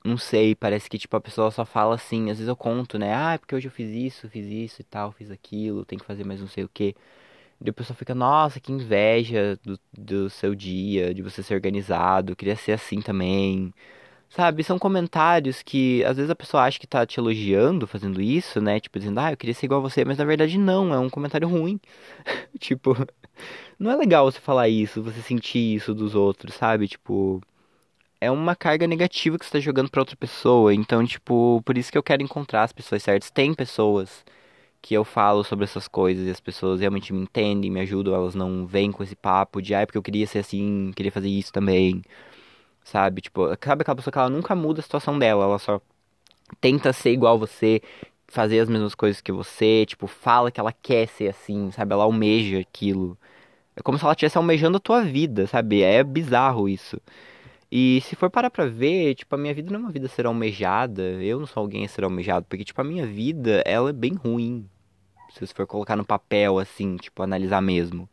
não 0.03 0.17
sei, 0.17 0.53
parece 0.55 0.89
que 0.89 0.97
tipo 0.97 1.15
a 1.15 1.21
pessoa 1.21 1.49
só 1.51 1.65
fala 1.65 1.95
assim, 1.95 2.29
às 2.29 2.37
vezes 2.37 2.47
eu 2.49 2.55
conto, 2.55 2.97
né? 2.99 3.13
Ah, 3.13 3.33
é 3.33 3.37
porque 3.37 3.55
hoje 3.55 3.67
eu 3.67 3.71
fiz 3.71 3.89
isso, 3.89 4.29
fiz 4.29 4.45
isso 4.47 4.81
e 4.81 4.83
tal, 4.83 5.11
fiz 5.11 5.31
aquilo, 5.31 5.85
tem 5.85 5.97
que 5.97 6.05
fazer 6.05 6.25
mais 6.25 6.41
não 6.41 6.47
sei 6.47 6.63
o 6.65 6.69
quê. 6.73 6.95
E 7.61 7.69
a 7.69 7.73
pessoa 7.73 7.95
fica, 7.97 8.15
nossa, 8.15 8.59
que 8.59 8.71
inveja 8.73 9.57
do, 9.63 9.79
do 9.97 10.29
seu 10.29 10.55
dia, 10.55 11.13
de 11.13 11.21
você 11.21 11.43
ser 11.43 11.55
organizado, 11.55 12.35
queria 12.35 12.55
ser 12.55 12.73
assim 12.73 13.01
também. 13.01 13.73
Sabe, 14.29 14.63
são 14.63 14.79
comentários 14.79 15.61
que 15.63 16.03
às 16.05 16.17
vezes 16.17 16.31
a 16.31 16.35
pessoa 16.35 16.63
acha 16.63 16.79
que 16.79 16.87
tá 16.87 17.05
te 17.05 17.19
elogiando 17.19 17.87
fazendo 17.87 18.21
isso, 18.21 18.59
né? 18.61 18.79
Tipo, 18.79 18.99
dizendo, 18.99 19.19
ah, 19.19 19.31
eu 19.33 19.37
queria 19.37 19.53
ser 19.53 19.67
igual 19.67 19.79
a 19.81 19.89
você, 19.89 20.05
mas 20.05 20.17
na 20.17 20.25
verdade 20.25 20.57
não, 20.57 20.93
é 20.93 20.99
um 20.99 21.09
comentário 21.09 21.47
ruim. 21.47 21.79
tipo, 22.59 22.95
não 23.79 23.91
é 23.91 23.95
legal 23.95 24.31
você 24.31 24.39
falar 24.39 24.69
isso, 24.69 25.01
você 25.03 25.21
sentir 25.21 25.75
isso 25.75 25.93
dos 25.93 26.15
outros, 26.15 26.55
sabe? 26.55 26.87
Tipo, 26.87 27.41
é 28.21 28.31
uma 28.31 28.55
carga 28.55 28.87
negativa 28.87 29.37
que 29.37 29.45
você 29.45 29.51
tá 29.53 29.59
jogando 29.59 29.89
pra 29.91 30.01
outra 30.01 30.15
pessoa. 30.15 30.73
Então, 30.73 31.05
tipo, 31.05 31.61
por 31.65 31.77
isso 31.77 31.91
que 31.91 31.97
eu 31.97 32.03
quero 32.03 32.23
encontrar 32.23 32.63
as 32.63 32.73
pessoas 32.73 33.03
certas. 33.03 33.29
Tem 33.31 33.53
pessoas 33.53 34.23
que 34.81 34.93
eu 34.95 35.03
falo 35.05 35.43
sobre 35.43 35.65
essas 35.65 35.87
coisas 35.87 36.27
e 36.27 36.29
as 36.31 36.39
pessoas 36.41 36.79
realmente 36.81 37.13
me 37.13 37.23
entendem, 37.23 37.71
me 37.71 37.81
ajudam, 37.81 38.13
elas 38.15 38.35
não 38.35 38.67
vêm 38.67 38.91
com 38.91 39.03
esse 39.03 39.15
papo 39.15 39.61
de, 39.61 39.73
ah, 39.75 39.85
porque 39.85 39.97
eu 39.97 40.03
queria 40.03 40.27
ser 40.27 40.39
assim, 40.39 40.91
queria 40.95 41.11
fazer 41.11 41.29
isso 41.29 41.53
também. 41.53 42.01
Sabe? 42.83 43.21
Tipo, 43.21 43.47
sabe 43.63 43.81
aquela 43.83 43.95
pessoa 43.95 44.11
que 44.11 44.19
ela 44.19 44.29
nunca 44.29 44.55
muda 44.55 44.81
a 44.81 44.83
situação 44.83 45.17
dela, 45.19 45.45
ela 45.45 45.59
só 45.59 45.81
tenta 46.61 46.93
ser 46.93 47.11
igual 47.11 47.39
você, 47.39 47.81
fazer 48.27 48.59
as 48.59 48.69
mesmas 48.69 48.95
coisas 48.95 49.21
que 49.21 49.31
você, 49.31 49.85
tipo, 49.85 50.07
fala 50.07 50.51
que 50.51 50.59
ela 50.59 50.73
quer 50.73 51.07
ser 51.07 51.29
assim, 51.29 51.71
sabe? 51.71 51.93
Ela 51.93 52.03
almeja 52.03 52.59
aquilo. 52.59 53.17
É 53.75 53.81
como 53.81 53.97
se 53.97 54.03
ela 54.03 54.13
estivesse 54.13 54.37
almejando 54.37 54.77
a 54.77 54.79
tua 54.79 55.03
vida, 55.03 55.47
sabe? 55.47 55.81
É 55.81 56.03
bizarro 56.03 56.69
isso. 56.69 56.99
E 57.71 58.01
se 58.01 58.15
for 58.15 58.29
parar 58.29 58.51
pra 58.51 58.65
ver, 58.67 59.15
tipo, 59.15 59.33
a 59.33 59.37
minha 59.37 59.53
vida 59.53 59.71
não 59.71 59.79
é 59.79 59.83
uma 59.83 59.91
vida 59.91 60.07
ser 60.07 60.27
almejada. 60.27 61.01
Eu 61.23 61.39
não 61.39 61.47
sou 61.47 61.61
alguém 61.61 61.85
a 61.85 61.87
ser 61.89 62.03
almejado. 62.03 62.45
Porque, 62.47 62.63
tipo, 62.63 62.79
a 62.79 62.83
minha 62.83 63.05
vida, 63.07 63.63
ela 63.65 63.89
é 63.89 63.93
bem 63.93 64.13
ruim. 64.13 64.69
Se 65.31 65.39
você 65.39 65.53
for 65.53 65.65
colocar 65.65 65.95
no 65.95 66.05
papel, 66.05 66.59
assim, 66.59 66.97
tipo, 66.97 67.23
analisar 67.23 67.61
mesmo. 67.61 68.07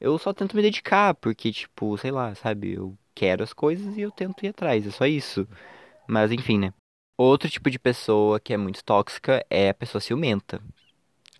Eu 0.00 0.18
só 0.18 0.32
tento 0.32 0.54
me 0.56 0.62
dedicar, 0.62 1.14
porque, 1.14 1.52
tipo, 1.52 1.96
sei 1.96 2.10
lá, 2.10 2.34
sabe? 2.34 2.74
Eu 2.74 2.96
quero 3.14 3.42
as 3.42 3.52
coisas 3.54 3.96
e 3.96 4.02
eu 4.02 4.10
tento 4.10 4.44
ir 4.44 4.48
atrás. 4.48 4.86
É 4.86 4.90
só 4.90 5.06
isso. 5.06 5.48
Mas, 6.06 6.30
enfim, 6.32 6.58
né? 6.58 6.74
Outro 7.16 7.48
tipo 7.48 7.70
de 7.70 7.78
pessoa 7.78 8.40
que 8.40 8.52
é 8.52 8.56
muito 8.56 8.84
tóxica 8.84 9.44
é 9.48 9.70
a 9.70 9.74
pessoa 9.74 10.00
ciumenta. 10.00 10.60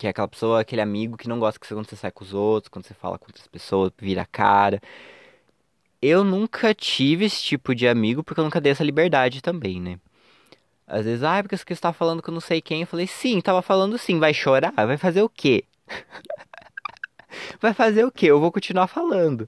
Que 0.03 0.09
é 0.09 0.11
aquela 0.11 0.27
pessoa, 0.27 0.61
aquele 0.61 0.81
amigo 0.81 1.17
que 1.17 1.29
não 1.29 1.39
gosta 1.39 1.61
que 1.61 1.65
você 1.65 1.75
quando 1.75 1.89
você 1.89 1.95
sai 1.95 2.11
com 2.11 2.25
os 2.25 2.35
outros, 2.35 2.69
quando 2.69 2.85
você 2.85 2.93
fala 2.93 3.17
com 3.17 3.27
outras 3.29 3.47
pessoas, 3.47 3.93
vira 3.97 4.23
a 4.23 4.27
cara. 4.27 4.83
Eu 6.03 6.25
nunca 6.25 6.75
tive 6.75 7.27
esse 7.27 7.41
tipo 7.41 7.73
de 7.73 7.87
amigo 7.87 8.25
porque 8.25 8.41
eu 8.41 8.45
nunca 8.45 8.61
dei 8.61 8.73
essa 8.73 8.83
liberdade 8.83 9.41
também, 9.41 9.81
né? 9.81 10.01
Às 10.89 11.05
vezes, 11.05 11.23
ah, 11.23 11.41
porque 11.41 11.57
você 11.57 11.73
está 11.73 11.93
falando 11.93 12.21
com 12.21 12.33
não 12.33 12.41
sei 12.41 12.61
quem. 12.61 12.81
Eu 12.81 12.87
falei, 12.89 13.07
sim, 13.07 13.41
tava 13.41 13.63
falando 13.63 13.97
sim. 13.97 14.19
Vai 14.19 14.35
chorar? 14.35 14.73
Vai 14.75 14.97
fazer 14.97 15.23
o 15.23 15.29
quê? 15.29 15.63
Vai 17.63 17.73
fazer 17.73 18.05
o 18.05 18.11
quê? 18.11 18.27
Eu 18.27 18.41
vou 18.41 18.51
continuar 18.51 18.89
falando. 18.89 19.47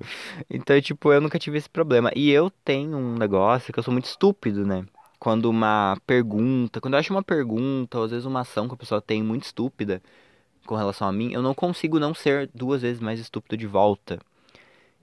Então, 0.49 0.80
tipo, 0.80 1.12
eu 1.12 1.20
nunca 1.20 1.37
tive 1.37 1.58
esse 1.58 1.68
problema. 1.68 2.12
E 2.14 2.30
eu 2.30 2.49
tenho 2.64 2.96
um 2.96 3.16
negócio 3.16 3.73
que 3.73 3.78
eu 3.80 3.82
sou 3.82 3.90
muito 3.92 4.04
estúpido, 4.04 4.64
né? 4.64 4.84
Quando 5.18 5.46
uma 5.46 5.99
pergunta, 6.06 6.80
quando 6.80 6.94
eu 6.94 7.00
acho 7.00 7.12
uma 7.12 7.25
pergunta, 7.25 7.99
ou 7.99 8.04
às 8.04 8.12
vezes 8.12 8.25
uma 8.25 8.42
ação 8.42 8.68
que 8.68 8.75
a 8.75 8.76
pessoa 8.76 9.02
tem 9.02 9.20
muito 9.20 9.42
estúpida 9.42 10.00
com 10.66 10.75
relação 10.75 11.09
a 11.09 11.12
mim, 11.12 11.33
eu 11.33 11.42
não 11.42 11.54
consigo 11.54 11.99
não 11.99 12.14
ser 12.14 12.50
duas 12.54 12.83
vezes 12.83 13.00
mais 13.00 13.21
estúpido 13.21 13.56
de 13.56 13.66
volta. 13.66 14.18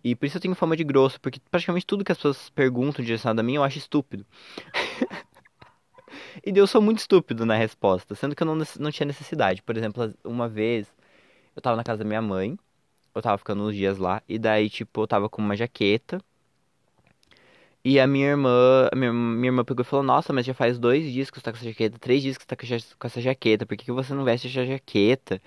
E 0.03 0.15
por 0.15 0.25
isso 0.25 0.37
eu 0.37 0.41
tenho 0.41 0.55
fama 0.55 0.75
de 0.75 0.83
grosso, 0.83 1.21
porque 1.21 1.39
praticamente 1.51 1.85
tudo 1.85 2.03
que 2.03 2.11
as 2.11 2.17
pessoas 2.17 2.49
perguntam 2.49 3.03
direcionado 3.03 3.39
a 3.39 3.43
mim 3.43 3.55
eu 3.55 3.63
acho 3.63 3.77
estúpido. 3.77 4.25
e 6.45 6.51
eu 6.57 6.65
sou 6.65 6.81
muito 6.81 6.99
estúpido 6.99 7.45
na 7.45 7.55
resposta, 7.55 8.15
sendo 8.15 8.35
que 8.35 8.41
eu 8.41 8.47
não, 8.47 8.55
não 8.79 8.91
tinha 8.91 9.05
necessidade. 9.05 9.61
Por 9.61 9.77
exemplo, 9.77 10.13
uma 10.23 10.49
vez 10.49 10.87
eu 11.55 11.61
tava 11.61 11.77
na 11.77 11.83
casa 11.83 11.99
da 11.99 12.05
minha 12.05 12.21
mãe, 12.21 12.57
eu 13.13 13.21
tava 13.21 13.37
ficando 13.37 13.63
uns 13.63 13.75
dias 13.75 13.97
lá, 13.97 14.21
e 14.27 14.39
daí, 14.39 14.69
tipo, 14.69 15.01
eu 15.01 15.07
tava 15.07 15.29
com 15.29 15.41
uma 15.41 15.55
jaqueta. 15.55 16.19
E 17.83 17.99
a 17.99 18.05
minha 18.05 18.27
irmã, 18.27 18.87
a 18.91 18.95
minha, 18.95 19.11
minha 19.11 19.47
irmã 19.49 19.63
pegou 19.65 19.81
e 19.81 19.85
falou, 19.85 20.03
nossa, 20.05 20.31
mas 20.31 20.45
já 20.45 20.53
faz 20.53 20.77
dois 20.77 21.11
dias 21.11 21.31
que 21.31 21.37
você 21.37 21.43
tá 21.43 21.51
com 21.51 21.57
essa 21.57 21.65
jaqueta, 21.65 21.97
três 21.99 22.21
dias 22.21 22.37
que 22.37 22.43
você 22.43 22.47
tá 22.47 22.55
com 22.99 23.07
essa 23.07 23.21
jaqueta, 23.21 23.65
por 23.65 23.75
que, 23.75 23.85
que 23.85 23.91
você 23.91 24.13
não 24.13 24.23
veste 24.23 24.47
essa 24.47 24.65
jaqueta? 24.65 25.41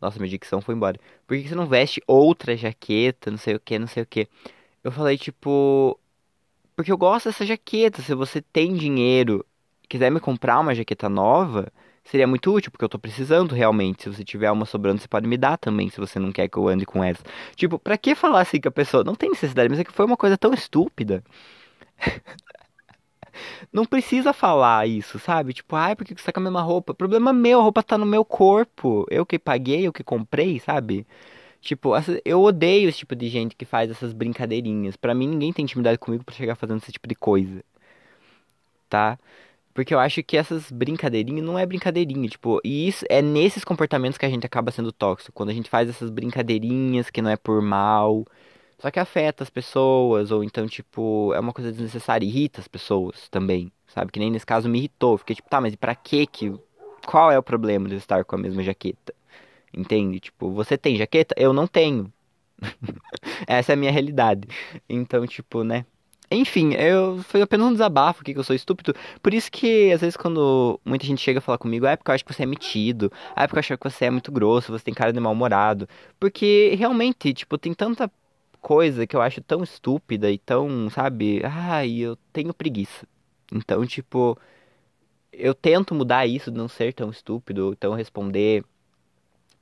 Nossa, 0.00 0.18
minha 0.18 0.30
dicção 0.30 0.60
foi 0.60 0.74
embora. 0.74 0.98
Por 1.26 1.36
que, 1.36 1.42
que 1.42 1.48
você 1.48 1.54
não 1.54 1.66
veste 1.66 2.00
outra 2.06 2.56
jaqueta, 2.56 3.30
não 3.30 3.38
sei 3.38 3.56
o 3.56 3.60
que, 3.60 3.78
não 3.78 3.88
sei 3.88 4.02
o 4.04 4.06
que? 4.06 4.28
Eu 4.84 4.92
falei, 4.92 5.18
tipo, 5.18 5.98
porque 6.76 6.92
eu 6.92 6.98
gosto 6.98 7.26
dessa 7.28 7.44
jaqueta, 7.44 8.02
se 8.02 8.14
você 8.14 8.40
tem 8.40 8.74
dinheiro, 8.74 9.44
quiser 9.88 10.10
me 10.10 10.20
comprar 10.20 10.60
uma 10.60 10.74
jaqueta 10.74 11.08
nova, 11.08 11.70
seria 12.04 12.26
muito 12.26 12.52
útil, 12.54 12.70
porque 12.70 12.84
eu 12.84 12.88
tô 12.88 12.98
precisando 12.98 13.54
realmente. 13.54 14.04
Se 14.04 14.08
você 14.08 14.24
tiver 14.24 14.50
uma 14.50 14.64
sobrando, 14.66 15.00
você 15.00 15.08
pode 15.08 15.26
me 15.28 15.36
dar 15.36 15.58
também, 15.58 15.90
se 15.90 15.98
você 16.00 16.18
não 16.18 16.32
quer 16.32 16.48
que 16.48 16.56
eu 16.56 16.68
ande 16.68 16.86
com 16.86 17.04
essa. 17.04 17.22
Tipo, 17.56 17.78
pra 17.78 17.98
que 17.98 18.14
falar 18.14 18.40
assim 18.42 18.60
com 18.60 18.68
a 18.68 18.72
pessoa? 18.72 19.04
Não 19.04 19.14
tem 19.14 19.30
necessidade, 19.30 19.68
mas 19.68 19.78
é 19.80 19.84
que 19.84 19.92
foi 19.92 20.06
uma 20.06 20.16
coisa 20.16 20.38
tão 20.38 20.54
estúpida. 20.54 21.22
não 23.72 23.84
precisa 23.84 24.32
falar 24.32 24.86
isso, 24.88 25.18
sabe? 25.18 25.52
Tipo, 25.52 25.76
ai, 25.76 25.94
por 25.96 26.04
que 26.04 26.14
você 26.14 26.24
tá 26.24 26.32
com 26.32 26.40
a 26.40 26.42
mesma 26.42 26.62
roupa? 26.62 26.94
Problema 26.94 27.32
meu, 27.32 27.60
a 27.60 27.62
roupa 27.62 27.82
tá 27.82 27.96
no 27.98 28.06
meu 28.06 28.24
corpo. 28.24 29.06
Eu 29.10 29.26
que 29.26 29.38
paguei, 29.38 29.86
eu 29.86 29.92
que 29.92 30.04
comprei, 30.04 30.58
sabe? 30.60 31.06
Tipo, 31.60 31.92
eu 32.24 32.42
odeio 32.42 32.88
esse 32.88 32.98
tipo 32.98 33.14
de 33.16 33.28
gente 33.28 33.56
que 33.56 33.64
faz 33.64 33.90
essas 33.90 34.12
brincadeirinhas. 34.12 34.96
Pra 34.96 35.14
mim, 35.14 35.28
ninguém 35.28 35.52
tem 35.52 35.64
intimidade 35.64 35.98
comigo 35.98 36.24
pra 36.24 36.34
chegar 36.34 36.56
fazendo 36.56 36.78
esse 36.78 36.92
tipo 36.92 37.08
de 37.08 37.14
coisa. 37.14 37.62
Tá? 38.88 39.18
Porque 39.74 39.94
eu 39.94 40.00
acho 40.00 40.22
que 40.22 40.36
essas 40.36 40.70
brincadeirinhas 40.70 41.44
não 41.46 41.58
é 41.58 41.64
brincadeirinha, 41.66 42.28
tipo, 42.28 42.60
e 42.64 42.88
isso 42.88 43.04
é 43.08 43.22
nesses 43.22 43.64
comportamentos 43.64 44.18
que 44.18 44.26
a 44.26 44.30
gente 44.30 44.46
acaba 44.46 44.70
sendo 44.72 44.92
tóxico, 44.92 45.32
quando 45.32 45.50
a 45.50 45.54
gente 45.54 45.70
faz 45.70 45.88
essas 45.88 46.10
brincadeirinhas 46.10 47.10
que 47.10 47.22
não 47.22 47.30
é 47.30 47.36
por 47.36 47.62
mal, 47.62 48.26
só 48.80 48.90
que 48.90 48.98
afeta 48.98 49.42
as 49.44 49.50
pessoas, 49.50 50.30
ou 50.30 50.42
então, 50.42 50.66
tipo, 50.66 51.32
é 51.34 51.40
uma 51.40 51.52
coisa 51.52 51.70
desnecessária, 51.70 52.26
irrita 52.26 52.60
as 52.60 52.68
pessoas 52.68 53.28
também, 53.28 53.70
sabe? 53.86 54.10
Que 54.10 54.18
nem 54.18 54.30
nesse 54.30 54.46
caso 54.46 54.68
me 54.68 54.78
irritou, 54.78 55.18
fiquei 55.18 55.36
tipo, 55.36 55.48
tá, 55.50 55.60
mas 55.60 55.76
pra 55.76 55.94
que 55.94 56.26
que, 56.26 56.52
qual 57.06 57.30
é 57.30 57.38
o 57.38 57.42
problema 57.42 57.88
de 57.88 57.96
estar 57.96 58.24
com 58.24 58.36
a 58.36 58.38
mesma 58.38 58.62
jaqueta? 58.62 59.14
Entende? 59.72 60.20
Tipo, 60.20 60.50
você 60.50 60.76
tem 60.78 60.96
jaqueta? 60.96 61.34
Eu 61.38 61.52
não 61.52 61.66
tenho. 61.66 62.12
Essa 63.46 63.72
é 63.72 63.74
a 63.74 63.76
minha 63.76 63.92
realidade. 63.92 64.48
Então, 64.88 65.26
tipo, 65.26 65.62
né? 65.62 65.84
Enfim, 66.32 66.74
eu 66.74 67.22
foi 67.24 67.42
apenas 67.42 67.66
um 67.66 67.72
desabafo 67.72 68.22
aqui 68.22 68.32
que 68.32 68.38
eu 68.38 68.44
sou 68.44 68.54
estúpido. 68.54 68.94
Por 69.20 69.34
isso 69.34 69.50
que, 69.50 69.90
às 69.92 70.00
vezes, 70.00 70.16
quando 70.16 70.80
muita 70.84 71.04
gente 71.04 71.20
chega 71.20 71.38
a 71.40 71.42
falar 71.42 71.58
comigo, 71.58 71.86
é 71.86 71.96
porque 71.96 72.10
eu 72.10 72.14
acho 72.14 72.24
que 72.24 72.32
você 72.32 72.44
é 72.44 72.46
metido, 72.46 73.12
é 73.34 73.46
porque 73.46 73.58
eu 73.58 73.60
acho 73.60 73.76
que 73.78 73.90
você 73.90 74.04
é 74.04 74.10
muito 74.10 74.30
grosso, 74.30 74.70
você 74.70 74.84
tem 74.84 74.94
cara 74.94 75.12
de 75.12 75.18
mal-humorado. 75.18 75.88
Porque 76.20 76.74
realmente, 76.78 77.34
tipo, 77.34 77.58
tem 77.58 77.74
tanta 77.74 78.10
coisa 78.60 79.06
que 79.06 79.16
eu 79.16 79.22
acho 79.22 79.40
tão 79.42 79.62
estúpida 79.62 80.30
e 80.30 80.38
tão, 80.38 80.90
sabe? 80.90 81.42
Ai, 81.44 81.98
eu 81.98 82.16
tenho 82.32 82.54
preguiça. 82.54 83.06
Então, 83.52 83.84
tipo, 83.86 84.38
eu 85.32 85.54
tento 85.54 85.94
mudar 85.94 86.26
isso 86.26 86.50
não 86.50 86.68
ser 86.68 86.92
tão 86.94 87.10
estúpido, 87.10 87.74
tão 87.76 87.94
responder, 87.94 88.64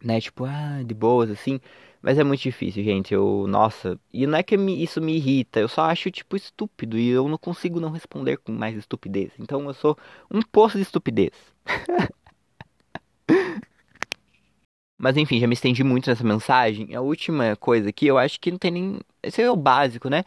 né? 0.02 0.20
Tipo, 0.20 0.44
ah, 0.44 0.82
de 0.84 0.94
boas, 0.94 1.30
assim. 1.30 1.60
Mas 2.00 2.18
é 2.18 2.24
muito 2.24 2.42
difícil, 2.42 2.84
gente. 2.84 3.12
Eu, 3.12 3.46
nossa, 3.48 3.98
e 4.12 4.26
não 4.26 4.38
é 4.38 4.42
que 4.42 4.56
me, 4.56 4.82
isso 4.82 5.00
me 5.00 5.16
irrita, 5.16 5.60
eu 5.60 5.68
só 5.68 5.82
acho 5.82 6.10
tipo 6.10 6.36
estúpido 6.36 6.96
e 6.98 7.08
eu 7.08 7.28
não 7.28 7.38
consigo 7.38 7.80
não 7.80 7.90
responder 7.90 8.38
com 8.38 8.52
mais 8.52 8.76
estupidez. 8.76 9.32
Então 9.38 9.64
eu 9.66 9.74
sou 9.74 9.96
um 10.30 10.40
poço 10.42 10.76
de 10.76 10.82
estupidez. 10.82 11.32
Mas 14.98 15.16
enfim, 15.16 15.38
já 15.40 15.46
me 15.46 15.54
estendi 15.54 15.84
muito 15.84 16.10
nessa 16.10 16.24
mensagem. 16.24 16.94
A 16.94 17.00
última 17.00 17.56
coisa 17.56 17.90
aqui, 17.90 18.06
eu 18.06 18.18
acho 18.18 18.40
que 18.40 18.50
não 18.50 18.58
tem 18.58 18.70
nem. 18.70 19.00
Esse 19.22 19.42
é 19.42 19.50
o 19.50 19.56
básico, 19.56 20.08
né? 20.10 20.24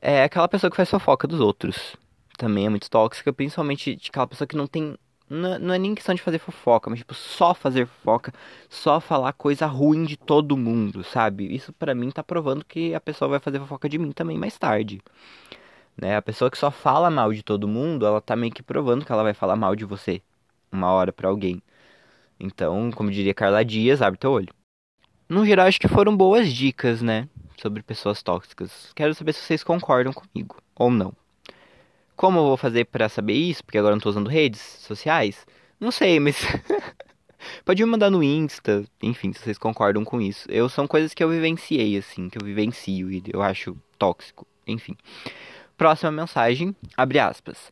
É 0.00 0.24
aquela 0.24 0.48
pessoa 0.48 0.70
que 0.70 0.76
faz 0.76 0.90
fofoca 0.90 1.26
dos 1.28 1.40
outros. 1.40 1.96
Também 2.36 2.66
é 2.66 2.68
muito 2.68 2.90
tóxica, 2.90 3.32
principalmente 3.32 3.96
de 3.96 4.08
aquela 4.10 4.26
pessoa 4.26 4.46
que 4.46 4.56
não 4.56 4.66
tem 4.66 4.96
não, 5.30 5.58
não 5.58 5.74
é 5.74 5.78
nem 5.78 5.94
questão 5.94 6.14
de 6.14 6.22
fazer 6.22 6.38
fofoca, 6.38 6.88
mas 6.88 7.00
tipo, 7.00 7.14
só 7.14 7.52
fazer 7.54 7.86
fofoca, 7.86 8.32
só 8.68 9.00
falar 9.00 9.32
coisa 9.34 9.66
ruim 9.66 10.04
de 10.04 10.16
todo 10.16 10.56
mundo, 10.56 11.04
sabe? 11.04 11.54
Isso 11.54 11.72
para 11.72 11.94
mim 11.94 12.10
tá 12.10 12.22
provando 12.22 12.64
que 12.64 12.94
a 12.94 13.00
pessoa 13.00 13.28
vai 13.28 13.38
fazer 13.38 13.58
fofoca 13.58 13.88
de 13.88 13.98
mim 13.98 14.12
também 14.12 14.38
mais 14.38 14.58
tarde. 14.58 15.00
Né? 15.96 16.16
A 16.16 16.22
pessoa 16.22 16.50
que 16.50 16.56
só 16.58 16.70
fala 16.70 17.10
mal 17.10 17.32
de 17.32 17.42
todo 17.42 17.68
mundo, 17.68 18.06
ela 18.06 18.20
tá 18.20 18.36
meio 18.36 18.52
que 18.52 18.62
provando 18.62 19.04
que 19.04 19.12
ela 19.12 19.22
vai 19.22 19.34
falar 19.34 19.56
mal 19.56 19.74
de 19.76 19.84
você 19.84 20.22
uma 20.72 20.90
hora 20.92 21.12
para 21.12 21.28
alguém. 21.28 21.62
Então, 22.38 22.90
como 22.92 23.10
diria 23.10 23.34
Carla 23.34 23.64
Dias, 23.64 24.00
abre 24.00 24.18
teu 24.18 24.30
olho. 24.30 24.52
No 25.28 25.44
geral, 25.44 25.66
acho 25.66 25.80
que 25.80 25.88
foram 25.88 26.16
boas 26.16 26.52
dicas, 26.52 27.02
né? 27.02 27.28
Sobre 27.60 27.82
pessoas 27.82 28.22
tóxicas. 28.22 28.92
Quero 28.94 29.14
saber 29.14 29.32
se 29.32 29.40
vocês 29.40 29.64
concordam 29.64 30.12
comigo 30.12 30.56
ou 30.74 30.90
não. 30.90 31.12
Como 32.16 32.38
eu 32.38 32.44
vou 32.44 32.56
fazer 32.56 32.86
para 32.86 33.08
saber 33.08 33.34
isso? 33.34 33.62
Porque 33.64 33.78
agora 33.78 33.92
eu 33.92 33.96
não 33.96 34.02
tô 34.02 34.08
usando 34.08 34.28
redes 34.28 34.60
sociais. 34.60 35.46
Não 35.78 35.90
sei, 35.90 36.18
mas 36.18 36.36
pode 37.64 37.84
me 37.84 37.90
mandar 37.90 38.10
no 38.10 38.22
Insta, 38.22 38.84
enfim, 39.02 39.32
se 39.32 39.40
vocês 39.40 39.58
concordam 39.58 40.04
com 40.04 40.20
isso. 40.20 40.50
Eu 40.50 40.68
são 40.68 40.86
coisas 40.86 41.14
que 41.14 41.22
eu 41.22 41.28
vivenciei 41.28 41.96
assim, 41.96 42.28
que 42.28 42.38
eu 42.38 42.44
vivencio 42.44 43.12
e 43.12 43.22
eu 43.32 43.42
acho 43.42 43.76
tóxico, 43.98 44.46
enfim. 44.66 44.96
Próxima 45.76 46.10
mensagem, 46.10 46.74
abre 46.96 47.18
aspas. 47.18 47.70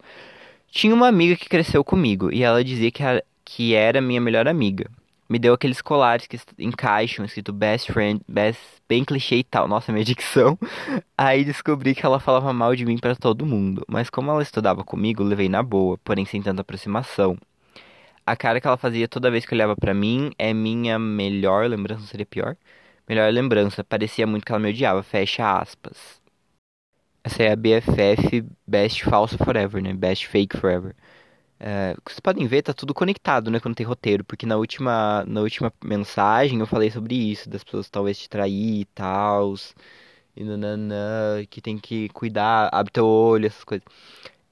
Tinha 0.68 0.94
uma 0.94 1.08
amiga 1.08 1.36
que 1.36 1.48
cresceu 1.48 1.82
comigo 1.82 2.32
e 2.32 2.42
ela 2.42 2.62
dizia 2.62 2.90
que, 2.90 3.02
que 3.46 3.74
era 3.74 4.02
minha 4.02 4.20
melhor 4.20 4.48
amiga 4.48 4.90
me 5.28 5.38
deu 5.38 5.54
aqueles 5.54 5.82
colares 5.82 6.26
que 6.26 6.38
encaixam, 6.58 7.24
escrito 7.24 7.52
best 7.52 7.92
friend, 7.92 8.20
best, 8.28 8.60
bem 8.88 9.04
clichê 9.04 9.36
e 9.36 9.44
tal. 9.44 9.66
Nossa, 9.68 9.92
minha 9.92 10.04
dicção. 10.04 10.58
Aí 11.18 11.44
descobri 11.44 11.94
que 11.94 12.06
ela 12.06 12.20
falava 12.20 12.52
mal 12.52 12.74
de 12.76 12.84
mim 12.86 12.98
para 12.98 13.16
todo 13.16 13.44
mundo. 13.46 13.84
Mas 13.88 14.08
como 14.10 14.30
ela 14.30 14.42
estudava 14.42 14.84
comigo, 14.84 15.22
levei 15.22 15.48
na 15.48 15.62
boa, 15.62 15.98
porém 15.98 16.24
sem 16.24 16.40
tanta 16.42 16.62
aproximação. 16.62 17.36
A 18.26 18.36
cara 18.36 18.60
que 18.60 18.66
ela 18.66 18.76
fazia 18.76 19.08
toda 19.08 19.30
vez 19.30 19.46
que 19.46 19.54
olhava 19.54 19.76
para 19.76 19.94
mim 19.94 20.32
é 20.38 20.52
minha 20.54 20.98
melhor 20.98 21.68
lembrança, 21.68 22.06
seria 22.06 22.26
pior? 22.26 22.56
Melhor 23.08 23.32
lembrança, 23.32 23.84
parecia 23.84 24.26
muito 24.26 24.44
que 24.44 24.52
ela 24.52 24.60
me 24.60 24.70
odiava, 24.70 25.02
fecha 25.02 25.58
aspas. 25.60 26.20
Essa 27.24 27.42
é 27.42 27.52
a 27.52 27.56
BFF 27.56 28.44
Best 28.66 29.04
Falsa 29.04 29.36
Forever, 29.36 29.82
né? 29.82 29.92
Best 29.92 30.28
Fake 30.28 30.56
Forever. 30.56 30.94
É, 31.58 31.96
vocês 32.04 32.20
podem 32.20 32.46
ver, 32.46 32.62
tá 32.62 32.74
tudo 32.74 32.92
conectado, 32.92 33.50
né, 33.50 33.58
quando 33.60 33.74
tem 33.74 33.86
roteiro, 33.86 34.22
porque 34.24 34.44
na 34.46 34.56
última, 34.56 35.24
na 35.26 35.40
última 35.40 35.72
mensagem 35.82 36.60
eu 36.60 36.66
falei 36.66 36.90
sobre 36.90 37.14
isso, 37.14 37.48
das 37.48 37.64
pessoas 37.64 37.88
talvez 37.88 38.18
te 38.18 38.28
trair 38.28 38.80
e 38.80 38.84
tal, 38.86 39.54
e 40.36 40.44
nananã, 40.44 41.44
que 41.48 41.60
tem 41.62 41.78
que 41.78 42.08
cuidar, 42.10 42.68
abre 42.72 42.92
teu 42.92 43.06
olho, 43.06 43.46
essas 43.46 43.64
coisas. 43.64 43.86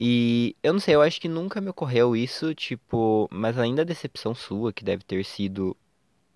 E 0.01 0.57
eu 0.63 0.73
não 0.73 0.81
sei, 0.81 0.95
eu 0.95 1.03
acho 1.03 1.21
que 1.21 1.29
nunca 1.29 1.61
me 1.61 1.71
ocorreu 1.71 2.17
isso, 2.17 2.55
tipo, 2.55 3.29
mas 3.33 3.59
ainda 3.59 3.83
a 3.83 3.85
decepção 3.85 4.35
sua, 4.35 4.73
que 4.73 4.85
deve 4.85 5.05
ter 5.05 5.25
sido 5.25 5.77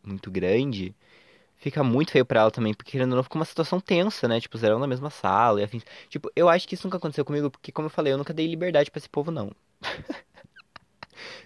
muito 0.04 0.30
grande, 0.30 0.94
fica 1.56 1.84
muito 1.84 2.12
feio 2.12 2.26
pra 2.26 2.40
ela 2.42 2.50
também, 2.52 2.74
porque 2.74 2.92
querendo 2.92 3.12
ou 3.12 3.16
não, 3.18 3.22
fica 3.24 3.36
uma 3.38 3.44
situação 3.46 3.80
tensa, 3.80 4.28
né? 4.28 4.40
Tipo, 4.40 4.58
zerão 4.58 4.78
na 4.80 4.86
mesma 4.88 5.10
sala 5.10 5.60
e 5.60 5.64
afins. 5.64 5.84
Tipo, 6.10 6.30
eu 6.36 6.48
acho 6.48 6.68
que 6.68 6.74
isso 6.74 6.86
nunca 6.86 6.98
aconteceu 6.98 7.24
comigo, 7.24 7.50
porque 7.50 7.72
como 7.72 7.86
eu 7.86 7.90
falei, 7.90 8.12
eu 8.12 8.18
nunca 8.18 8.34
dei 8.34 8.46
liberdade 8.48 8.90
para 8.90 8.98
esse 8.98 9.08
povo, 9.10 9.30
não. 9.30 9.52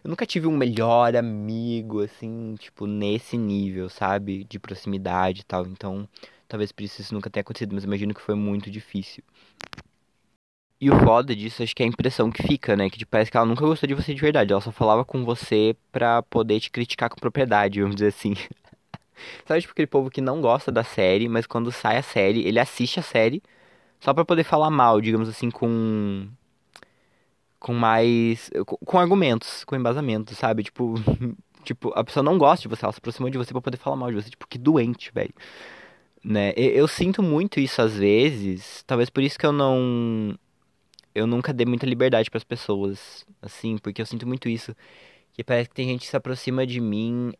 Eu 0.05 0.11
nunca 0.11 0.26
tive 0.26 0.47
um 0.47 0.57
melhor 0.57 1.17
amigo, 1.17 2.02
assim, 2.02 2.55
tipo, 2.59 2.87
nesse 2.87 3.37
nível, 3.38 3.88
sabe? 3.88 4.45
De 4.45 4.59
proximidade 4.59 5.41
e 5.41 5.45
tal. 5.45 5.67
Então, 5.67 6.09
talvez 6.49 6.73
por 6.73 6.83
isso 6.83 7.00
isso 7.00 7.14
nunca 7.14 7.31
tenha 7.31 7.43
acontecido, 7.43 7.75
mas 7.75 7.85
imagino 7.85 8.14
que 8.14 8.21
foi 8.21 8.35
muito 8.35 8.71
difícil. 8.71 9.23
E 10.81 10.91
o 10.91 10.99
foda 10.99 11.35
disso, 11.35 11.62
acho 11.62 11.76
que 11.76 11.83
é 11.83 11.87
a 11.87 11.88
impressão 11.88 12.29
que 12.31 12.43
fica, 12.43 12.76
né? 12.76 12.91
Que 12.91 12.99
tipo, 12.99 13.11
parece 13.11 13.31
que 13.31 13.37
ela 13.37 13.47
nunca 13.47 13.64
gostou 13.64 13.87
de 13.87 13.95
você 13.95 14.12
de 14.12 14.21
verdade. 14.21 14.52
Ela 14.52 14.61
só 14.61 14.73
falava 14.73 15.05
com 15.05 15.25
você 15.25 15.76
pra 15.93 16.23
poder 16.25 16.59
te 16.59 16.71
criticar 16.73 17.09
com 17.09 17.17
propriedade, 17.17 17.81
vamos 17.81 17.95
dizer 17.95 18.09
assim. 18.09 18.35
Sabe, 19.47 19.61
tipo, 19.61 19.73
aquele 19.73 19.87
povo 19.87 20.11
que 20.11 20.21
não 20.21 20.41
gosta 20.41 20.73
da 20.73 20.83
série, 20.85 21.29
mas 21.29 21.47
quando 21.47 21.71
sai 21.73 21.99
a 21.99 22.02
série, 22.02 22.47
ele 22.47 22.59
assiste 22.59 22.99
a 23.00 23.02
série 23.02 23.43
só 24.00 24.14
pra 24.14 24.25
poder 24.25 24.45
falar 24.45 24.71
mal, 24.71 25.00
digamos 25.00 25.29
assim, 25.29 25.50
com. 25.50 26.29
Com 27.62 27.75
mais. 27.75 28.50
Com, 28.66 28.76
com 28.76 28.99
argumentos, 28.99 29.64
com 29.64 29.76
embasamento, 29.76 30.35
sabe? 30.35 30.64
Tipo. 30.64 30.95
tipo, 31.64 31.92
a 31.95 32.02
pessoa 32.02 32.25
não 32.25 32.37
gosta 32.38 32.62
de 32.62 32.69
você, 32.69 32.85
ela 32.85 32.92
se 32.92 32.99
aproximou 32.99 33.31
de 33.31 33.38
você 33.38 33.52
pra 33.52 33.61
poder 33.61 33.76
falar 33.76 33.97
mal 33.97 34.11
de 34.11 34.16
você. 34.16 34.31
Tipo, 34.31 34.49
que 34.49 34.59
doente, 34.59 35.12
velho. 35.12 35.35
Né? 36.25 36.52
Eu, 36.57 36.71
eu 36.71 36.88
sinto 36.88 37.23
muito 37.23 37.61
isso 37.61 37.81
às 37.81 37.97
vezes. 37.97 38.83
Talvez 38.87 39.11
por 39.11 39.23
isso 39.23 39.38
que 39.38 39.47
eu 39.47 39.52
não 39.52 40.37
eu 41.14 41.26
nunca 41.26 41.52
dei 41.52 41.66
muita 41.66 41.87
liberdade 41.87 42.31
para 42.31 42.38
as 42.38 42.45
pessoas, 42.45 43.26
assim, 43.40 43.78
porque 43.78 44.00
eu 44.02 44.07
sinto 44.07 44.26
muito 44.26 44.49
isso. 44.49 44.75
Que 45.33 45.45
parece 45.45 45.69
que 45.69 45.75
tem 45.75 45.88
gente 45.88 46.02
que 46.02 46.07
se 46.07 46.16
aproxima 46.16 46.66
de 46.66 46.81
mim, 46.81 47.33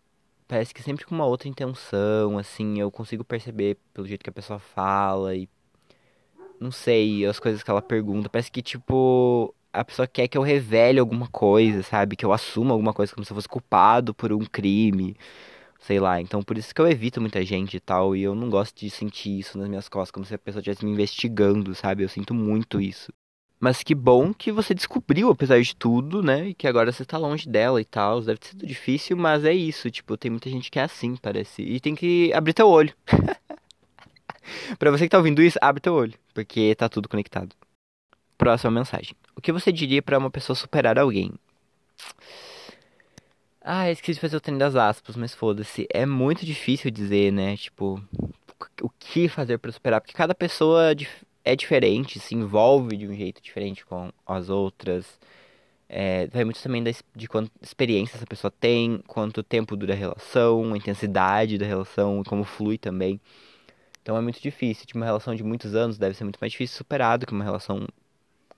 parece 0.49 0.75
que 0.75 0.83
sempre 0.83 1.05
com 1.05 1.15
uma 1.15 1.27
outra 1.27 1.49
intenção, 1.49 2.39
assim, 2.39 2.79
eu 2.81 2.91
consigo 2.91 3.25
perceber 3.25 3.79
pelo 3.95 4.07
jeito 4.07 4.23
que 4.23 4.31
a 4.31 4.33
pessoa 4.33 4.59
fala 4.59 5.35
e. 5.35 5.49
Não 6.61 6.71
sei, 6.71 7.27
as 7.27 7.41
coisas 7.41 7.63
que 7.63 7.71
ela 7.71 7.83
pergunta. 7.83 8.29
Parece 8.29 8.51
que, 8.51 8.63
tipo, 8.63 9.53
a 9.73 9.85
pessoa 9.85 10.07
quer 10.07 10.29
que 10.29 10.37
eu 10.37 10.43
revele 10.43 11.01
alguma 11.01 11.29
coisa, 11.29 11.83
sabe? 11.83 12.17
Que 12.17 12.25
eu 12.25 12.33
assuma 12.33 12.73
alguma 12.73 12.93
coisa 12.93 13.15
como 13.15 13.25
se 13.25 13.33
eu 13.33 13.35
fosse 13.37 13.49
culpado 13.49 14.15
por 14.15 14.33
um 14.33 14.45
crime. 14.45 15.17
Sei 15.81 15.99
lá, 15.99 16.21
então 16.21 16.43
por 16.43 16.57
isso 16.59 16.75
que 16.75 16.81
eu 16.81 16.89
evito 16.89 17.21
muita 17.21 17.45
gente 17.45 17.77
e 17.77 17.81
tal, 17.81 18.15
e 18.15 18.23
eu 18.23 18.35
não 18.35 18.49
gosto 18.49 18.79
de 18.79 18.89
sentir 18.91 19.39
isso 19.41 19.59
nas 19.59 19.69
minhas 19.69 19.89
costas, 19.89 20.13
como 20.13 20.25
se 20.25 20.35
a 20.35 20.39
pessoa 20.39 20.61
estivesse 20.61 20.85
me 20.85 20.93
investigando, 20.93 21.75
sabe? 21.75 22.05
Eu 22.05 22.09
sinto 22.09 22.33
muito 22.35 22.81
isso. 22.81 23.13
Mas 23.63 23.83
que 23.83 23.95
bom 23.95 24.35
que 24.35 24.51
você 24.51 24.75
descobriu, 24.75 25.31
apesar 25.31 25.61
de 25.61 25.77
tudo, 25.77 26.21
né? 26.21 26.49
E 26.49 26.55
que 26.55 26.67
agora 26.67 26.91
você 26.91 27.05
tá 27.05 27.17
longe 27.17 27.49
dela 27.49 27.81
e 27.81 27.85
tal. 27.85 28.21
Deve 28.21 28.41
ter 28.41 28.49
sido 28.49 28.67
difícil, 28.67 29.17
mas 29.17 29.45
é 29.45 29.53
isso. 29.55 29.89
Tipo, 29.89 30.17
tem 30.17 30.33
muita 30.33 30.51
gente 30.51 30.69
que 30.69 30.81
é 30.81 30.83
assim, 30.83 31.15
parece. 31.15 31.63
E 31.63 31.79
tem 31.79 31.95
que 31.95 32.33
abrir 32.35 32.55
teu 32.55 32.67
olho. 32.69 32.93
pra 34.81 34.91
você 34.91 35.05
que 35.05 35.11
tá 35.11 35.19
ouvindo 35.19 35.41
isso, 35.41 35.59
abre 35.63 35.81
teu 35.81 35.95
olho. 35.95 36.15
Porque 36.35 36.75
tá 36.75 36.89
tudo 36.89 37.09
conectado. 37.09 37.55
Próxima 38.37 38.71
mensagem. 38.71 39.15
O 39.37 39.41
que 39.41 39.53
você 39.53 39.71
diria 39.71 40.03
para 40.03 40.19
uma 40.19 40.31
pessoa 40.31 40.57
superar 40.57 40.99
alguém? 40.99 41.33
Ah, 43.61 43.91
esqueci 43.91 44.15
de 44.15 44.21
fazer 44.21 44.37
o 44.37 44.41
treino 44.41 44.59
das 44.59 44.75
aspas, 44.75 45.15
mas 45.15 45.35
foda-se. 45.35 45.87
É 45.93 46.05
muito 46.05 46.45
difícil 46.45 46.91
dizer, 46.91 47.33
né? 47.33 47.57
Tipo, 47.57 48.03
o 48.81 48.91
que 48.99 49.29
fazer 49.29 49.59
para 49.59 49.71
superar? 49.71 50.01
Porque 50.01 50.15
cada 50.15 50.35
pessoa 50.35 50.93
é 51.45 51.57
diferente, 51.57 52.19
se 52.19 52.35
envolve 52.35 52.97
de 52.97 53.07
um 53.07 53.15
jeito 53.15 53.41
diferente 53.41 53.85
com 53.87 54.11
as 54.27 54.49
outras. 54.49 55.19
É, 55.89 56.27
vai 56.29 56.45
muito 56.45 56.63
também 56.63 56.83
da, 56.83 56.91
de 57.15 57.29
quanta 57.29 57.51
experiência 57.61 58.17
essa 58.17 58.27
pessoa 58.27 58.51
tem, 58.51 59.03
quanto 59.07 59.43
tempo 59.43 59.77
dura 59.77 59.93
a 59.93 59.97
relação, 59.97 60.73
a 60.73 60.77
intensidade 60.77 61.59
da 61.59 61.67
relação, 61.67 62.23
como 62.25 62.45
flui 62.45 62.79
também. 62.79 63.21
Então 64.03 64.17
é 64.17 64.21
muito 64.21 64.41
difícil. 64.41 64.87
Tipo, 64.87 64.99
uma 64.99 65.07
relação 65.07 65.35
de 65.35 65.45
muitos 65.45 65.75
anos 65.75 65.99
deve 65.99 66.17
ser 66.17 66.25
muito 66.25 66.39
mais 66.41 66.51
difícil 66.53 66.77
superado 66.77 67.27
que 67.27 67.33
uma 67.33 67.45
relação 67.45 67.87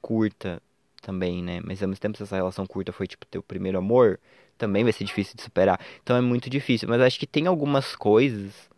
curta 0.04 0.60
também, 1.00 1.42
né? 1.42 1.60
Mas 1.64 1.82
ao 1.82 1.88
mesmo 1.88 2.00
tempo, 2.02 2.16
se 2.18 2.22
essa 2.24 2.36
relação 2.36 2.66
curta 2.66 2.92
foi 2.92 3.06
tipo 3.06 3.24
teu 3.26 3.42
primeiro 3.42 3.78
amor, 3.78 4.20
também 4.58 4.84
vai 4.84 4.92
ser 4.92 5.04
difícil 5.04 5.34
de 5.36 5.42
superar. 5.42 5.80
Então 6.02 6.14
é 6.16 6.20
muito 6.20 6.50
difícil. 6.50 6.88
Mas 6.88 7.00
acho 7.00 7.18
que 7.18 7.26
tem 7.26 7.46
algumas 7.46 7.96
coisas 7.96 8.68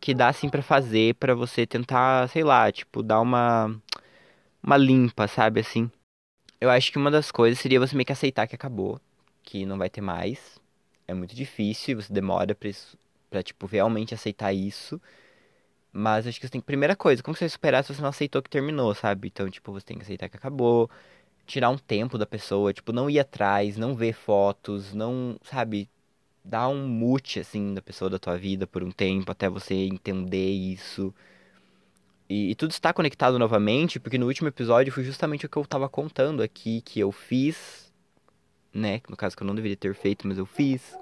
que 0.00 0.14
dá 0.14 0.28
assim 0.28 0.48
para 0.50 0.62
fazer 0.62 1.14
para 1.16 1.34
você 1.34 1.66
tentar, 1.66 2.28
sei 2.28 2.44
lá, 2.44 2.70
tipo, 2.70 3.02
dar 3.02 3.20
uma 3.20 3.74
uma 4.62 4.76
limpa, 4.76 5.28
sabe 5.28 5.60
assim. 5.60 5.90
Eu 6.60 6.70
acho 6.70 6.92
que 6.92 6.98
uma 6.98 7.10
das 7.10 7.30
coisas 7.30 7.60
seria 7.60 7.80
você 7.80 7.96
meio 7.96 8.06
que 8.06 8.12
aceitar 8.12 8.46
que 8.46 8.54
acabou, 8.56 9.00
que 9.42 9.66
não 9.66 9.78
vai 9.78 9.90
ter 9.90 10.00
mais. 10.02 10.60
É 11.08 11.14
muito 11.14 11.34
difícil, 11.34 12.00
você 12.02 12.12
demora 12.12 12.56
pra 13.30 13.42
tipo, 13.42 13.66
realmente 13.66 14.14
aceitar 14.14 14.52
isso. 14.52 15.00
Mas 15.94 16.26
acho 16.26 16.40
que 16.40 16.46
você 16.46 16.52
tem 16.52 16.60
que. 16.60 16.66
Primeira 16.66 16.96
coisa, 16.96 17.22
como 17.22 17.36
você 17.36 17.44
vai 17.44 17.50
superar 17.50 17.84
se 17.84 17.94
você 17.94 18.02
não 18.02 18.08
aceitou 18.10 18.42
que 18.42 18.50
terminou, 18.50 18.94
sabe? 18.94 19.28
Então, 19.28 19.48
tipo, 19.48 19.72
você 19.72 19.86
tem 19.86 19.96
que 19.96 20.02
aceitar 20.04 20.28
que 20.28 20.36
acabou. 20.36 20.90
Tirar 21.46 21.70
um 21.70 21.78
tempo 21.78 22.18
da 22.18 22.26
pessoa, 22.26 22.72
tipo, 22.72 22.92
não 22.92 23.08
ir 23.10 23.20
atrás, 23.20 23.76
não 23.76 23.94
ver 23.94 24.14
fotos, 24.14 24.94
não, 24.94 25.38
sabe? 25.42 25.88
dar 26.44 26.68
um 26.68 26.86
mute, 26.86 27.40
assim, 27.40 27.72
da 27.72 27.80
pessoa 27.80 28.10
da 28.10 28.18
tua 28.18 28.36
vida 28.36 28.66
por 28.66 28.84
um 28.84 28.90
tempo, 28.90 29.32
até 29.32 29.48
você 29.48 29.74
entender 29.74 30.50
isso. 30.50 31.14
E, 32.28 32.50
e, 32.50 32.54
tudo 32.54 32.72
está 32.72 32.92
conectado 32.92 33.38
novamente, 33.38 33.98
porque 33.98 34.18
no 34.18 34.26
último 34.26 34.48
episódio 34.48 34.92
foi 34.92 35.04
justamente 35.04 35.46
o 35.46 35.48
que 35.48 35.56
eu 35.56 35.62
estava 35.62 35.88
contando 35.88 36.42
aqui, 36.42 36.82
que 36.82 37.00
eu 37.00 37.10
fiz, 37.12 37.92
né? 38.72 39.00
No 39.08 39.16
caso 39.16 39.36
que 39.36 39.42
eu 39.42 39.46
não 39.46 39.54
deveria 39.54 39.76
ter 39.76 39.94
feito, 39.94 40.26
mas 40.26 40.38
eu 40.38 40.46
fiz. 40.46 40.96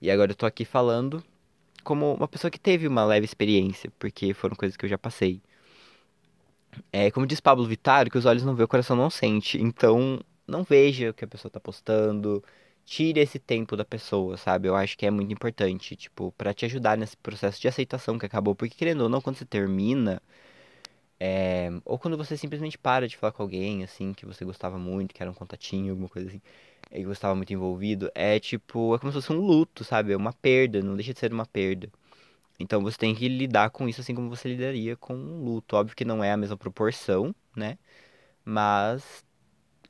E 0.00 0.10
agora 0.10 0.32
eu 0.32 0.36
tô 0.36 0.46
aqui 0.46 0.64
falando 0.64 1.24
como 1.84 2.14
uma 2.14 2.28
pessoa 2.28 2.50
que 2.50 2.58
teve 2.60 2.88
uma 2.88 3.04
leve 3.04 3.24
experiência, 3.26 3.92
porque 3.98 4.34
foram 4.34 4.56
coisas 4.56 4.76
que 4.76 4.84
eu 4.86 4.90
já 4.90 4.98
passei. 4.98 5.42
É, 6.92 7.10
como 7.10 7.26
diz 7.26 7.40
Pablo 7.40 7.66
Vittar, 7.66 8.10
que 8.10 8.18
os 8.18 8.24
olhos 8.26 8.44
não 8.44 8.54
vê, 8.54 8.62
o 8.64 8.68
coração 8.68 8.96
não 8.96 9.10
sente. 9.10 9.60
Então, 9.60 10.20
não 10.46 10.62
veja 10.64 11.10
o 11.10 11.14
que 11.14 11.24
a 11.24 11.28
pessoa 11.28 11.50
tá 11.50 11.60
postando, 11.60 12.42
tire 12.84 13.20
esse 13.20 13.38
tempo 13.38 13.76
da 13.76 13.84
pessoa, 13.84 14.36
sabe? 14.36 14.68
Eu 14.68 14.76
acho 14.76 14.96
que 14.96 15.06
é 15.06 15.10
muito 15.10 15.32
importante, 15.32 15.96
tipo, 15.96 16.32
para 16.32 16.52
te 16.54 16.64
ajudar 16.64 16.96
nesse 16.96 17.16
processo 17.16 17.60
de 17.60 17.68
aceitação 17.68 18.18
que 18.18 18.26
acabou. 18.26 18.54
Porque, 18.54 18.74
querendo 18.76 19.02
ou 19.02 19.08
não, 19.08 19.20
quando 19.20 19.36
você 19.36 19.44
termina, 19.44 20.20
é... 21.20 21.70
ou 21.84 21.98
quando 21.98 22.16
você 22.16 22.36
simplesmente 22.36 22.78
para 22.78 23.08
de 23.08 23.16
falar 23.16 23.32
com 23.32 23.42
alguém, 23.42 23.84
assim, 23.84 24.12
que 24.12 24.26
você 24.26 24.44
gostava 24.44 24.78
muito, 24.78 25.14
que 25.14 25.22
era 25.22 25.30
um 25.30 25.34
contatinho, 25.34 25.92
alguma 25.92 26.08
coisa 26.08 26.28
assim, 26.28 26.40
e 26.90 27.00
que 27.00 27.06
você 27.06 27.12
estava 27.12 27.34
muito 27.34 27.52
envolvido, 27.52 28.10
é 28.14 28.38
tipo, 28.40 28.94
é 28.94 28.98
como 28.98 29.12
se 29.12 29.18
fosse 29.18 29.32
um 29.32 29.40
luto, 29.40 29.84
sabe? 29.84 30.12
É 30.12 30.16
uma 30.16 30.32
perda, 30.32 30.82
não 30.82 30.94
deixa 30.96 31.12
de 31.12 31.20
ser 31.20 31.32
uma 31.32 31.46
perda. 31.46 31.90
Então 32.58 32.82
você 32.82 32.98
tem 32.98 33.14
que 33.14 33.28
lidar 33.28 33.70
com 33.70 33.88
isso 33.88 34.00
assim 34.00 34.14
como 34.14 34.28
você 34.30 34.48
lidaria 34.48 34.96
com 34.96 35.14
um 35.14 35.44
luto. 35.44 35.76
Óbvio 35.76 35.96
que 35.96 36.04
não 36.04 36.22
é 36.24 36.32
a 36.32 36.36
mesma 36.36 36.56
proporção, 36.56 37.34
né? 37.56 37.78
Mas 38.44 39.24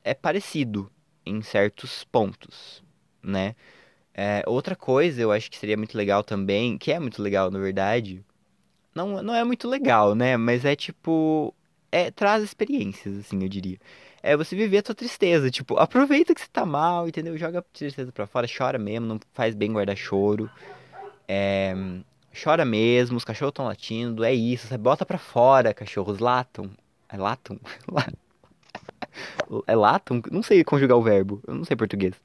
é 0.03 0.13
parecido 0.13 0.91
em 1.25 1.41
certos 1.41 2.03
pontos 2.05 2.83
né? 3.23 3.55
É, 4.13 4.43
outra 4.47 4.75
coisa 4.75 5.21
eu 5.21 5.31
acho 5.31 5.51
que 5.51 5.57
seria 5.57 5.77
muito 5.77 5.97
legal 5.97 6.23
também, 6.23 6.77
que 6.77 6.91
é 6.91 6.99
muito 6.99 7.21
legal 7.21 7.51
na 7.51 7.59
verdade, 7.59 8.23
não, 8.95 9.21
não 9.23 9.35
é 9.35 9.43
muito 9.43 9.67
legal, 9.67 10.15
né? 10.15 10.37
Mas 10.37 10.65
é 10.65 10.75
tipo. 10.75 11.53
É, 11.91 12.11
traz 12.11 12.43
experiências, 12.43 13.17
assim, 13.19 13.41
eu 13.41 13.49
diria. 13.49 13.79
É 14.27 14.35
você 14.35 14.55
viver 14.55 14.79
a 14.79 14.81
tua 14.81 14.95
tristeza, 14.95 15.51
tipo, 15.51 15.77
aproveita 15.77 16.33
que 16.33 16.41
você 16.41 16.47
tá 16.51 16.65
mal, 16.65 17.07
entendeu? 17.07 17.37
Joga 17.37 17.59
a 17.59 17.61
tristeza 17.61 18.11
pra 18.11 18.25
fora, 18.25 18.47
chora 18.47 18.79
mesmo, 18.79 19.05
não 19.05 19.19
faz 19.33 19.53
bem 19.53 19.71
guardar 19.71 19.95
choro. 19.95 20.49
É, 21.27 21.75
chora 22.43 22.65
mesmo, 22.65 23.17
os 23.17 23.23
cachorros 23.23 23.51
estão 23.51 23.65
latindo, 23.65 24.23
é 24.23 24.33
isso, 24.33 24.65
você 24.65 24.79
bota 24.79 25.05
pra 25.05 25.19
fora, 25.19 25.75
cachorros 25.75 26.17
latam. 26.17 26.71
É 27.07 27.17
latam? 27.17 27.59
é 29.67 29.75
latam? 29.75 30.23
Não 30.31 30.41
sei 30.41 30.63
conjugar 30.63 30.97
o 30.97 31.03
verbo, 31.03 31.39
eu 31.47 31.53
não 31.53 31.63
sei 31.63 31.77
português. 31.77 32.15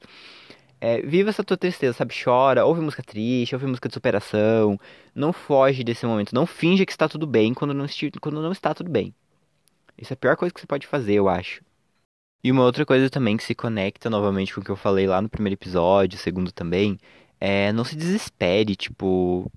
É, 0.81 1.03
viva 1.03 1.29
essa 1.29 1.43
tua 1.43 1.55
tristeza, 1.55 1.93
sabe? 1.93 2.15
Chora, 2.19 2.65
ouve 2.65 2.81
música 2.81 3.03
triste, 3.03 3.53
ouve 3.53 3.67
música 3.67 3.87
de 3.87 3.93
superação. 3.93 4.75
Não 5.13 5.31
foge 5.31 5.83
desse 5.83 6.07
momento. 6.07 6.33
Não 6.33 6.47
finja 6.47 6.83
que 6.83 6.91
está 6.91 7.07
tudo 7.07 7.27
bem 7.27 7.53
quando 7.53 7.75
não, 7.75 7.85
quando 8.19 8.41
não 8.41 8.51
está 8.51 8.73
tudo 8.73 8.89
bem. 8.89 9.13
Isso 9.95 10.11
é 10.11 10.15
a 10.15 10.17
pior 10.17 10.35
coisa 10.35 10.51
que 10.51 10.59
você 10.59 10.65
pode 10.65 10.87
fazer, 10.87 11.13
eu 11.13 11.29
acho. 11.29 11.61
E 12.43 12.51
uma 12.51 12.63
outra 12.63 12.85
coisa 12.85 13.09
também 13.09 13.37
que 13.37 13.43
se 13.43 13.53
conecta 13.53 14.09
novamente 14.09 14.53
com 14.53 14.61
o 14.61 14.63
que 14.63 14.71
eu 14.71 14.75
falei 14.75 15.05
lá 15.07 15.21
no 15.21 15.29
primeiro 15.29 15.55
episódio, 15.55 16.17
segundo 16.17 16.51
também, 16.51 16.97
é 17.39 17.71
não 17.71 17.83
se 17.83 17.95
desespere, 17.95 18.75
tipo, 18.75 19.51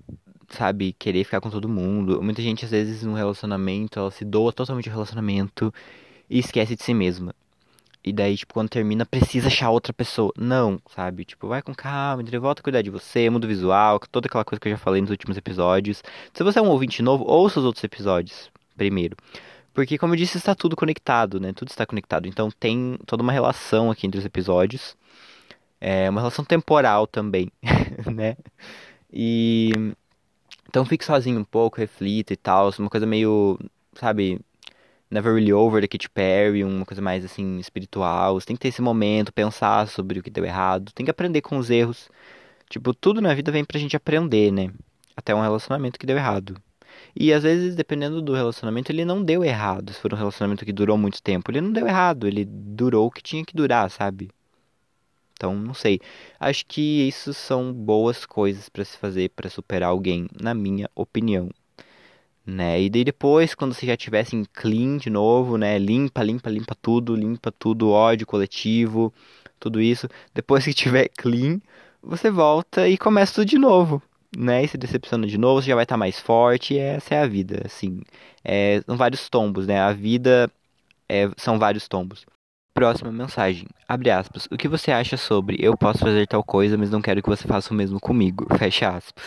sabe, 0.49 0.93
querer 0.93 1.23
ficar 1.23 1.41
com 1.41 1.49
todo 1.49 1.67
mundo. 1.69 2.21
Muita 2.21 2.41
gente, 2.41 2.65
às 2.65 2.71
vezes, 2.71 3.03
no 3.03 3.13
relacionamento, 3.15 3.99
ela 3.99 4.11
se 4.11 4.23
doa 4.25 4.53
totalmente 4.53 4.89
ao 4.89 4.93
relacionamento 4.95 5.73
e 6.29 6.39
esquece 6.39 6.75
de 6.75 6.83
si 6.83 6.93
mesma. 6.93 7.33
E 8.03 8.13
daí, 8.13 8.37
tipo, 8.37 8.53
quando 8.53 8.69
termina, 8.69 9.03
precisa 9.03 9.47
achar 9.47 9.71
outra 9.71 9.91
pessoa. 9.91 10.31
Não, 10.37 10.79
sabe? 10.95 11.25
Tipo, 11.25 11.47
vai 11.47 11.61
com 11.63 11.73
calma, 11.73 12.21
entendeu? 12.21 12.39
Volta 12.39 12.61
a 12.61 12.63
cuidar 12.63 12.83
de 12.83 12.91
você, 12.91 13.29
muda 13.31 13.47
o 13.47 13.49
visual, 13.49 13.99
toda 14.11 14.27
aquela 14.27 14.45
coisa 14.45 14.59
que 14.59 14.67
eu 14.67 14.71
já 14.73 14.77
falei 14.77 15.01
nos 15.01 15.09
últimos 15.09 15.37
episódios. 15.37 16.03
Se 16.33 16.43
você 16.43 16.59
é 16.59 16.61
um 16.61 16.69
ouvinte 16.69 17.01
novo, 17.01 17.23
ouça 17.25 17.59
os 17.59 17.65
outros 17.65 17.83
episódios 17.83 18.51
primeiro. 18.77 19.15
Porque, 19.75 19.97
como 19.97 20.13
eu 20.13 20.17
disse, 20.17 20.37
está 20.37 20.55
tudo 20.55 20.75
conectado, 20.75 21.39
né? 21.39 21.51
Tudo 21.53 21.67
está 21.69 21.85
conectado. 21.85 22.27
Então 22.27 22.49
tem 22.49 22.97
toda 23.05 23.21
uma 23.21 23.33
relação 23.33 23.91
aqui 23.91 24.07
entre 24.07 24.17
os 24.19 24.25
episódios. 24.25 24.95
É 25.81 26.09
uma 26.09 26.21
relação 26.21 26.45
temporal 26.45 27.05
também, 27.05 27.51
né? 28.11 28.37
E. 29.11 29.71
Então 30.69 30.85
fique 30.85 31.05
sozinho 31.05 31.39
um 31.39 31.43
pouco, 31.43 31.77
reflita 31.77 32.33
e 32.33 32.37
tal. 32.37 32.71
Uma 32.79 32.89
coisa 32.89 33.05
meio, 33.05 33.59
sabe, 33.95 34.39
Never 35.11 35.33
Really 35.33 35.53
Over 35.53 35.81
da 35.81 35.87
Katy 35.87 36.09
Perry, 36.09 36.63
uma 36.63 36.85
coisa 36.85 37.01
mais 37.01 37.25
assim 37.25 37.59
espiritual. 37.59 38.39
Você 38.39 38.47
tem 38.47 38.55
que 38.55 38.61
ter 38.61 38.69
esse 38.69 38.81
momento, 38.81 39.33
pensar 39.33 39.87
sobre 39.89 40.19
o 40.19 40.23
que 40.23 40.29
deu 40.29 40.45
errado, 40.45 40.93
tem 40.93 41.05
que 41.05 41.11
aprender 41.11 41.41
com 41.41 41.57
os 41.57 41.69
erros. 41.69 42.09
Tipo, 42.69 42.93
tudo 42.93 43.21
na 43.21 43.33
vida 43.33 43.51
vem 43.51 43.65
pra 43.65 43.79
gente 43.79 43.95
aprender, 43.95 44.51
né? 44.51 44.71
Até 45.17 45.35
um 45.35 45.41
relacionamento 45.41 45.99
que 45.99 46.05
deu 46.05 46.17
errado. 46.17 46.55
E 47.15 47.31
às 47.33 47.43
vezes, 47.43 47.75
dependendo 47.75 48.21
do 48.21 48.33
relacionamento, 48.33 48.91
ele 48.91 49.05
não 49.05 49.23
deu 49.23 49.43
errado. 49.43 49.93
Se 49.93 49.99
for 49.99 50.13
um 50.13 50.17
relacionamento 50.17 50.65
que 50.65 50.73
durou 50.73 50.97
muito 50.97 51.21
tempo, 51.21 51.49
ele 51.51 51.61
não 51.61 51.71
deu 51.71 51.87
errado, 51.87 52.27
ele 52.27 52.45
durou 52.45 53.07
o 53.07 53.11
que 53.11 53.23
tinha 53.23 53.45
que 53.45 53.55
durar, 53.55 53.89
sabe? 53.89 54.29
Então, 55.33 55.55
não 55.55 55.73
sei. 55.73 55.99
Acho 56.39 56.65
que 56.65 57.07
isso 57.07 57.33
são 57.33 57.73
boas 57.73 58.25
coisas 58.25 58.69
para 58.69 58.83
se 58.85 58.97
fazer 58.97 59.29
para 59.29 59.49
superar 59.49 59.89
alguém, 59.89 60.27
na 60.41 60.53
minha 60.53 60.89
opinião. 60.95 61.49
Né? 62.45 62.83
E 62.83 62.89
daí 62.89 63.03
depois, 63.03 63.55
quando 63.55 63.73
você 63.73 63.87
já 63.87 63.97
tivesse 63.97 64.35
em 64.35 64.43
clean 64.45 64.97
de 64.97 65.09
novo, 65.09 65.57
né? 65.57 65.79
Limpa, 65.79 66.21
limpa, 66.23 66.49
limpa 66.49 66.75
tudo, 66.81 67.15
limpa 67.15 67.51
tudo, 67.51 67.89
ódio 67.89 68.27
coletivo, 68.27 69.13
tudo 69.59 69.81
isso. 69.81 70.07
Depois 70.33 70.63
que 70.63 70.73
tiver 70.73 71.09
clean, 71.17 71.59
você 72.01 72.29
volta 72.29 72.87
e 72.87 72.97
começa 72.97 73.35
tudo 73.35 73.45
de 73.45 73.57
novo, 73.57 74.01
né? 74.37 74.63
E 74.63 74.67
se 74.67 74.77
decepciona 74.77 75.27
de 75.27 75.37
novo, 75.37 75.61
você 75.61 75.69
já 75.69 75.75
vai 75.75 75.83
estar 75.83 75.97
mais 75.97 76.19
forte. 76.19 76.77
Essa 76.77 77.15
é 77.15 77.23
a 77.23 77.27
vida, 77.27 77.61
assim. 77.65 78.01
É, 78.43 78.81
são 78.85 78.97
vários 78.97 79.29
tombos, 79.29 79.67
né? 79.67 79.79
A 79.79 79.93
vida 79.93 80.51
é, 81.09 81.29
são 81.37 81.57
vários 81.59 81.87
tombos. 81.87 82.25
Próxima 82.73 83.11
mensagem. 83.11 83.67
Abre 83.87 84.11
aspas. 84.11 84.47
O 84.51 84.57
que 84.57 84.67
você 84.67 84.91
acha 84.91 85.15
sobre 85.17 85.57
eu 85.59 85.77
posso 85.77 85.99
fazer 85.99 86.27
tal 86.27 86.43
coisa, 86.43 86.77
mas 86.77 86.89
não 86.91 87.01
quero 87.01 87.21
que 87.23 87.29
você 87.29 87.47
faça 87.47 87.73
o 87.73 87.77
mesmo 87.77 87.99
comigo? 87.99 88.45
Fecha 88.57 88.89
aspas. 88.89 89.23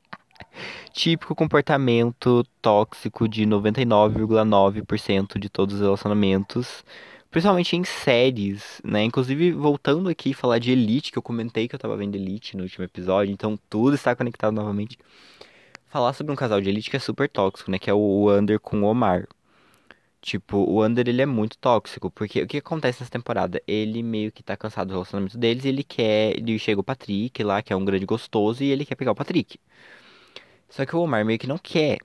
Típico 0.92 1.34
comportamento 1.34 2.44
tóxico 2.60 3.28
de 3.28 3.44
99,9% 3.44 5.38
de 5.38 5.48
todos 5.48 5.76
os 5.76 5.80
relacionamentos, 5.80 6.84
principalmente 7.30 7.76
em 7.76 7.84
séries, 7.84 8.80
né? 8.84 9.04
Inclusive, 9.04 9.52
voltando 9.52 10.08
aqui 10.08 10.34
falar 10.34 10.58
de 10.58 10.72
Elite, 10.72 11.12
que 11.12 11.18
eu 11.18 11.22
comentei 11.22 11.68
que 11.68 11.74
eu 11.74 11.78
tava 11.78 11.96
vendo 11.96 12.16
Elite 12.16 12.56
no 12.56 12.64
último 12.64 12.84
episódio, 12.84 13.32
então 13.32 13.58
tudo 13.68 13.94
está 13.94 14.14
conectado 14.16 14.52
novamente. 14.54 14.98
Falar 15.88 16.12
sobre 16.12 16.32
um 16.32 16.36
casal 16.36 16.60
de 16.60 16.68
Elite 16.68 16.90
que 16.90 16.96
é 16.96 17.00
super 17.00 17.28
tóxico, 17.28 17.70
né? 17.70 17.78
Que 17.78 17.90
é 17.90 17.94
o 17.94 18.30
Under 18.36 18.58
com 18.60 18.82
o 18.82 18.86
Omar. 18.86 19.26
Tipo, 20.20 20.58
o 20.58 20.84
Under 20.84 21.08
ele 21.08 21.22
é 21.22 21.26
muito 21.26 21.56
tóxico, 21.58 22.10
porque 22.10 22.42
o 22.42 22.46
que 22.46 22.58
acontece 22.58 23.00
nessa 23.00 23.10
temporada? 23.10 23.62
Ele 23.66 24.02
meio 24.02 24.30
que 24.30 24.42
tá 24.42 24.56
cansado 24.56 24.88
do 24.88 24.92
relacionamento 24.92 25.38
deles, 25.38 25.64
ele 25.64 25.82
quer, 25.82 26.36
ele 26.36 26.58
chega 26.58 26.80
o 26.80 26.84
Patrick 26.84 27.42
lá, 27.42 27.62
que 27.62 27.72
é 27.72 27.76
um 27.76 27.84
grande 27.84 28.04
gostoso, 28.04 28.62
e 28.62 28.70
ele 28.70 28.84
quer 28.84 28.96
pegar 28.96 29.12
o 29.12 29.14
Patrick. 29.14 29.58
Só 30.68 30.84
que 30.86 30.94
o 30.94 31.00
Omar 31.00 31.24
meio 31.24 31.38
que 31.38 31.46
não 31.46 31.58
quer, 31.58 31.98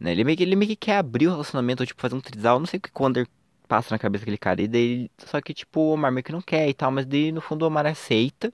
né? 0.00 0.12
Ele 0.12 0.24
meio 0.24 0.36
que, 0.36 0.42
ele 0.42 0.56
meio 0.56 0.70
que 0.70 0.76
quer 0.76 0.96
abrir 0.98 1.26
o 1.28 1.30
relacionamento, 1.32 1.82
ou, 1.82 1.86
tipo, 1.86 2.00
fazer 2.00 2.14
um 2.14 2.20
trisal, 2.20 2.58
não 2.58 2.66
sei 2.66 2.78
o 2.78 2.80
que 2.80 2.90
o 2.94 3.06
Under 3.06 3.28
passa 3.68 3.94
na 3.94 3.98
cabeça 3.98 4.22
daquele 4.22 4.38
cara, 4.38 4.62
e 4.62 4.68
daí, 4.68 5.10
só 5.18 5.40
que, 5.40 5.54
tipo, 5.54 5.80
o 5.80 5.92
Omar 5.94 6.12
meio 6.12 6.24
que 6.24 6.32
não 6.32 6.42
quer 6.42 6.68
e 6.68 6.74
tal, 6.74 6.90
mas 6.90 7.06
daí, 7.06 7.32
no 7.32 7.40
fundo, 7.40 7.62
o 7.62 7.68
Omar 7.68 7.86
aceita. 7.86 8.52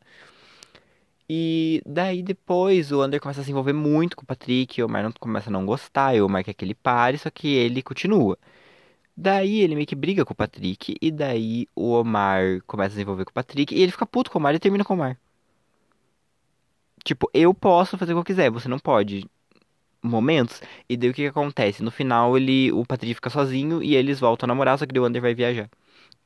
E 1.29 1.81
daí 1.87 2.23
depois 2.23 2.91
o 2.91 3.05
Under 3.05 3.21
começa 3.21 3.41
a 3.41 3.45
se 3.45 3.51
envolver 3.53 3.73
muito 3.73 4.17
com 4.17 4.25
o 4.25 4.27
Patrick, 4.27 4.83
o 4.83 4.87
Omar 4.87 5.05
não, 5.05 5.13
começa 5.13 5.49
a 5.49 5.53
não 5.53 5.65
gostar, 5.65 6.15
e 6.17 6.21
o 6.21 6.27
Omar 6.27 6.45
quer 6.45 6.55
que 6.55 6.65
ele 6.65 6.75
pare, 6.75 7.19
só 7.19 7.31
que 7.31 7.49
ele 7.49 7.83
continua. 7.83 8.37
Daí 9.17 9.61
ele 9.61 9.75
meio 9.75 9.87
que 9.87 9.95
briga 9.95 10.25
com 10.25 10.33
o 10.33 10.37
Patrick, 10.37 10.97
e 11.01 11.11
daí 11.11 11.67
o 11.77 11.93
Omar 11.93 12.63
começa 12.67 12.95
a 12.95 12.97
se 12.97 13.03
envolver 13.03 13.25
com 13.25 13.31
o 13.31 13.35
Patrick, 13.35 13.75
e 13.75 13.83
ele 13.83 13.93
fica 13.93 14.07
puto 14.07 14.31
com 14.31 14.39
o 14.39 14.41
Omar 14.41 14.55
e 14.55 14.59
termina 14.59 14.85
com 14.85 14.95
o 14.95 14.97
Omar. 14.97 15.19
Tipo, 17.05 17.31
eu 17.33 17.55
posso 17.55 17.97
fazer 17.99 18.13
o 18.13 18.17
que 18.17 18.21
eu 18.21 18.25
quiser, 18.25 18.51
você 18.51 18.69
não 18.69 18.79
pode. 18.79 19.27
Momentos. 20.03 20.63
E 20.89 20.97
daí 20.97 21.11
o 21.11 21.15
que, 21.15 21.23
que 21.23 21.29
acontece? 21.29 21.83
No 21.83 21.91
final, 21.91 22.37
ele, 22.37 22.73
o 22.73 22.85
Patrick 22.87 23.15
fica 23.15 23.31
sozinho 23.31 23.83
e 23.83 23.95
eles 23.95 24.19
voltam 24.19 24.47
a 24.47 24.49
namorar, 24.49 24.79
só 24.79 24.87
que 24.87 24.99
o 24.99 25.07
Under 25.07 25.21
vai 25.21 25.35
viajar. 25.35 25.69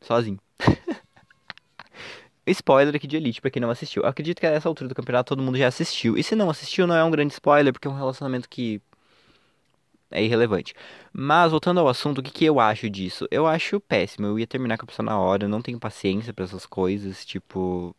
Sozinho. 0.01 0.39
spoiler 2.47 2.95
aqui 2.95 3.07
de 3.07 3.17
Elite, 3.17 3.41
pra 3.41 3.51
quem 3.51 3.61
não 3.61 3.71
assistiu. 3.71 4.03
Eu 4.03 4.09
acredito 4.09 4.41
que 4.41 4.47
a 4.47 4.51
essa 4.51 4.69
altura 4.69 4.89
do 4.89 4.95
campeonato 4.95 5.29
todo 5.35 5.43
mundo 5.43 5.59
já 5.59 5.69
assistiu. 5.69 6.17
E 6.17 6.23
se 6.23 6.35
não 6.37 6.51
assistiu, 6.51 6.87
não 6.87 6.95
é 6.95 7.03
um 7.03 7.11
grande 7.11 7.33
spoiler, 7.33 7.73
porque 7.73 7.89
é 7.89 7.91
um 7.91 7.97
relacionamento 7.97 8.49
que 8.49 8.81
é 10.11 10.23
irrelevante. 10.23 10.75
Mas 11.13 11.51
voltando 11.51 11.81
ao 11.81 11.89
assunto, 11.89 12.19
o 12.19 12.23
que, 12.23 12.31
que 12.31 12.45
eu 12.45 12.61
acho 12.61 12.89
disso? 12.91 13.27
Eu 13.31 13.47
acho 13.47 13.81
péssimo. 13.81 14.27
Eu 14.27 14.39
ia 14.39 14.47
terminar 14.47 14.79
com 14.79 14.85
a 14.85 14.87
pessoa 14.87 15.05
na 15.05 15.19
hora, 15.19 15.49
não 15.49 15.63
tenho 15.63 15.79
paciência 15.79 16.33
para 16.33 16.45
essas 16.45 16.67
coisas, 16.67 17.25
tipo. 17.25 17.95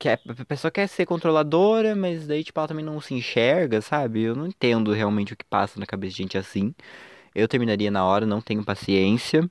Quer, 0.00 0.18
a 0.26 0.44
pessoa 0.46 0.70
quer 0.70 0.88
ser 0.88 1.04
controladora, 1.04 1.94
mas 1.94 2.26
daí, 2.26 2.42
tipo, 2.42 2.58
ela 2.58 2.66
também 2.68 2.84
não 2.84 3.00
se 3.02 3.12
enxerga, 3.14 3.82
sabe? 3.82 4.22
Eu 4.22 4.34
não 4.34 4.46
entendo 4.46 4.92
realmente 4.92 5.34
o 5.34 5.36
que 5.36 5.44
passa 5.44 5.78
na 5.78 5.84
cabeça 5.86 6.12
de 6.16 6.22
gente 6.22 6.38
assim. 6.38 6.74
Eu 7.34 7.46
terminaria 7.48 7.90
na 7.90 8.04
hora, 8.06 8.26
não 8.26 8.40
tenho 8.40 8.64
paciência. 8.64 9.50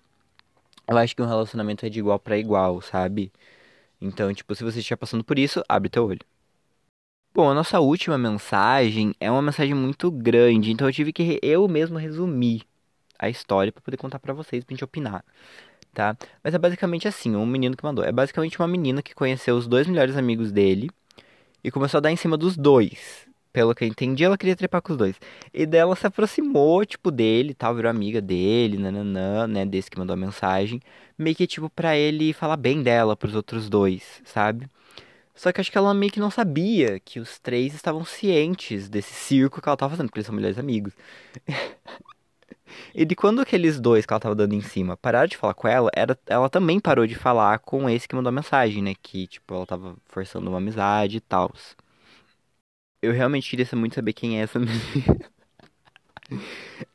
Eu 0.88 0.97
acho 0.97 1.15
que 1.15 1.21
um 1.21 1.27
relacionamento 1.27 1.85
é 1.85 1.89
de 1.89 1.99
igual 1.99 2.19
para 2.19 2.38
igual, 2.38 2.81
sabe? 2.81 3.31
Então, 4.01 4.33
tipo, 4.33 4.55
se 4.55 4.63
você 4.63 4.79
estiver 4.79 4.97
passando 4.97 5.23
por 5.23 5.39
isso, 5.39 5.63
abre 5.69 5.89
teu 5.89 6.07
olho. 6.07 6.21
Bom, 7.33 7.49
a 7.49 7.53
nossa 7.53 7.79
última 7.79 8.17
mensagem 8.17 9.13
é 9.19 9.29
uma 9.31 9.41
mensagem 9.41 9.73
muito 9.73 10.12
grande, 10.12 10.71
então 10.71 10.88
eu 10.88 10.93
tive 10.93 11.13
que 11.13 11.39
eu 11.41 11.67
mesmo 11.67 11.97
resumir 11.97 12.63
a 13.19 13.29
história 13.29 13.71
para 13.71 13.81
poder 13.81 13.97
contar 13.97 14.19
para 14.19 14.33
vocês, 14.33 14.63
pra 14.63 14.73
gente 14.73 14.83
opinar, 14.83 15.23
tá? 15.93 16.17
Mas 16.43 16.54
é 16.54 16.58
basicamente 16.58 17.08
assim, 17.08 17.36
um 17.36 17.45
menino 17.45 17.75
que 17.75 17.84
mandou. 17.84 18.04
É 18.04 18.12
basicamente 18.12 18.60
uma 18.60 18.67
menina 18.67 19.02
que 19.02 19.15
conheceu 19.15 19.56
os 19.56 19.67
dois 19.67 19.88
melhores 19.88 20.15
amigos 20.17 20.52
dele 20.52 20.89
e 21.63 21.71
começou 21.71 21.97
a 21.99 22.02
dar 22.02 22.12
em 22.12 22.15
cima 22.15 22.38
dos 22.38 22.56
dois. 22.58 23.28
Pelo 23.52 23.73
que 23.73 23.84
eu 23.84 23.88
entendi, 23.88 24.23
ela 24.23 24.38
queria 24.38 24.56
trepar 24.56 24.82
com 24.82 24.91
os 24.91 24.97
dois. 24.97 25.15
E 25.54 25.65
dela 25.65 25.95
se 25.95 26.06
aproximou, 26.06 26.86
tipo, 26.86 27.10
dele 27.10 27.54
tal, 27.54 27.75
virou 27.75 27.89
amiga 27.89 28.21
dele, 28.21 28.78
nananã, 28.78 29.47
né, 29.47 29.65
desse 29.65 29.89
que 29.89 29.97
mandou 29.97 30.13
a 30.13 30.17
mensagem. 30.17 30.80
Meio 31.17 31.36
que, 31.36 31.47
tipo, 31.47 31.69
pra 31.69 31.97
ele 31.97 32.32
falar 32.32 32.58
bem 32.58 32.84
dela 32.84 33.15
pros 33.15 33.36
outros 33.36 33.67
dois, 33.69 34.21
sabe? 34.23 34.69
Só 35.36 35.52
que 35.52 35.62
acho 35.62 35.71
que 35.71 35.78
ela 35.78 35.93
meio 35.93 36.12
que 36.12 36.19
não 36.19 36.30
sabia 36.30 36.99
que 36.99 37.19
os 37.19 37.39
três 37.39 37.73
estavam 37.73 38.06
cientes 38.06 38.89
desse 38.89 39.13
circo 39.13 39.62
que 39.62 39.69
ela 39.69 39.78
tava 39.78 39.91
fazendo, 39.91 40.08
porque 40.08 40.19
eles 40.19 40.28
são 40.28 40.36
melhores 40.36 40.60
amigos. 40.60 40.93
e 42.93 43.05
de 43.05 43.15
quando 43.15 43.41
aqueles 43.41 43.79
dois 43.79 44.05
que 44.05 44.13
ela 44.13 44.19
tava 44.19 44.36
dando 44.36 44.53
em 44.55 44.62
cima 44.62 44.97
pararam 44.97 45.27
de 45.27 45.38
falar 45.38 45.53
com 45.53 45.67
ela, 45.67 45.89
era, 45.95 46.17
ela 46.27 46.49
também 46.49 46.79
parou 46.79 47.05
de 47.08 47.15
falar 47.15 47.60
com 47.60 47.89
esse 47.89 48.08
que 48.08 48.15
mandou 48.15 48.29
a 48.29 48.32
mensagem, 48.32 48.82
né? 48.84 48.93
Que, 49.01 49.27
tipo, 49.27 49.53
ela 49.53 49.65
tava 49.65 49.95
forçando 50.05 50.49
uma 50.49 50.58
amizade 50.58 51.17
e 51.17 51.21
tal. 51.21 51.51
Eu 53.01 53.12
realmente 53.13 53.49
queria 53.49 53.67
muito 53.75 53.95
saber 53.95 54.13
quem 54.13 54.39
é 54.39 54.43
essa 54.43 54.60
menina. 54.60 55.29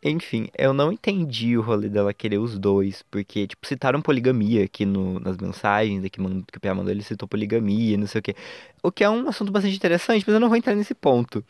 Enfim, 0.02 0.48
eu 0.56 0.72
não 0.72 0.92
entendi 0.92 1.56
o 1.56 1.62
rolê 1.62 1.88
dela 1.88 2.14
querer 2.14 2.38
os 2.38 2.58
dois, 2.58 3.02
porque, 3.10 3.46
tipo, 3.46 3.66
citaram 3.66 4.00
poligamia 4.02 4.64
aqui 4.64 4.84
no, 4.87 5.18
nas 5.20 5.37
mensagens, 5.37 6.04
aqui 6.04 6.18
que 6.52 6.58
o 6.58 6.60
Pia 6.60 6.74
mandou, 6.74 6.90
ele 6.92 7.02
citou 7.02 7.28
poligamia, 7.28 7.96
não 7.98 8.06
sei 8.06 8.18
o 8.20 8.22
quê. 8.22 8.34
O 8.82 8.92
que 8.92 9.02
é 9.04 9.10
um 9.10 9.28
assunto 9.28 9.50
bastante 9.52 9.76
interessante, 9.76 10.24
mas 10.26 10.34
eu 10.34 10.40
não 10.40 10.48
vou 10.48 10.56
entrar 10.56 10.74
nesse 10.74 10.94
ponto, 10.94 11.44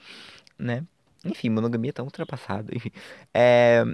né? 0.58 0.84
Enfim, 1.24 1.50
monogamia 1.50 1.92
tá 1.92 2.02
ultrapassado, 2.02 2.70
enfim. 2.74 2.90
É... 3.34 3.84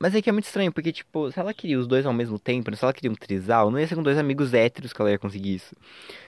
Mas 0.00 0.14
é 0.14 0.22
que 0.22 0.30
é 0.30 0.32
muito 0.32 0.46
estranho, 0.46 0.72
porque, 0.72 0.92
tipo, 0.92 1.30
se 1.30 1.38
ela 1.38 1.52
queria 1.52 1.78
os 1.78 1.86
dois 1.86 2.06
ao 2.06 2.12
mesmo 2.12 2.38
tempo, 2.38 2.74
se 2.74 2.82
ela 2.82 2.92
queria 2.92 3.10
um 3.10 3.14
trisal, 3.14 3.70
não 3.70 3.78
ia 3.78 3.86
ser 3.86 3.96
com 3.96 4.02
dois 4.02 4.16
amigos 4.16 4.54
héteros 4.54 4.92
que 4.94 5.00
ela 5.00 5.10
ia 5.10 5.18
conseguir 5.18 5.54
isso. 5.56 5.76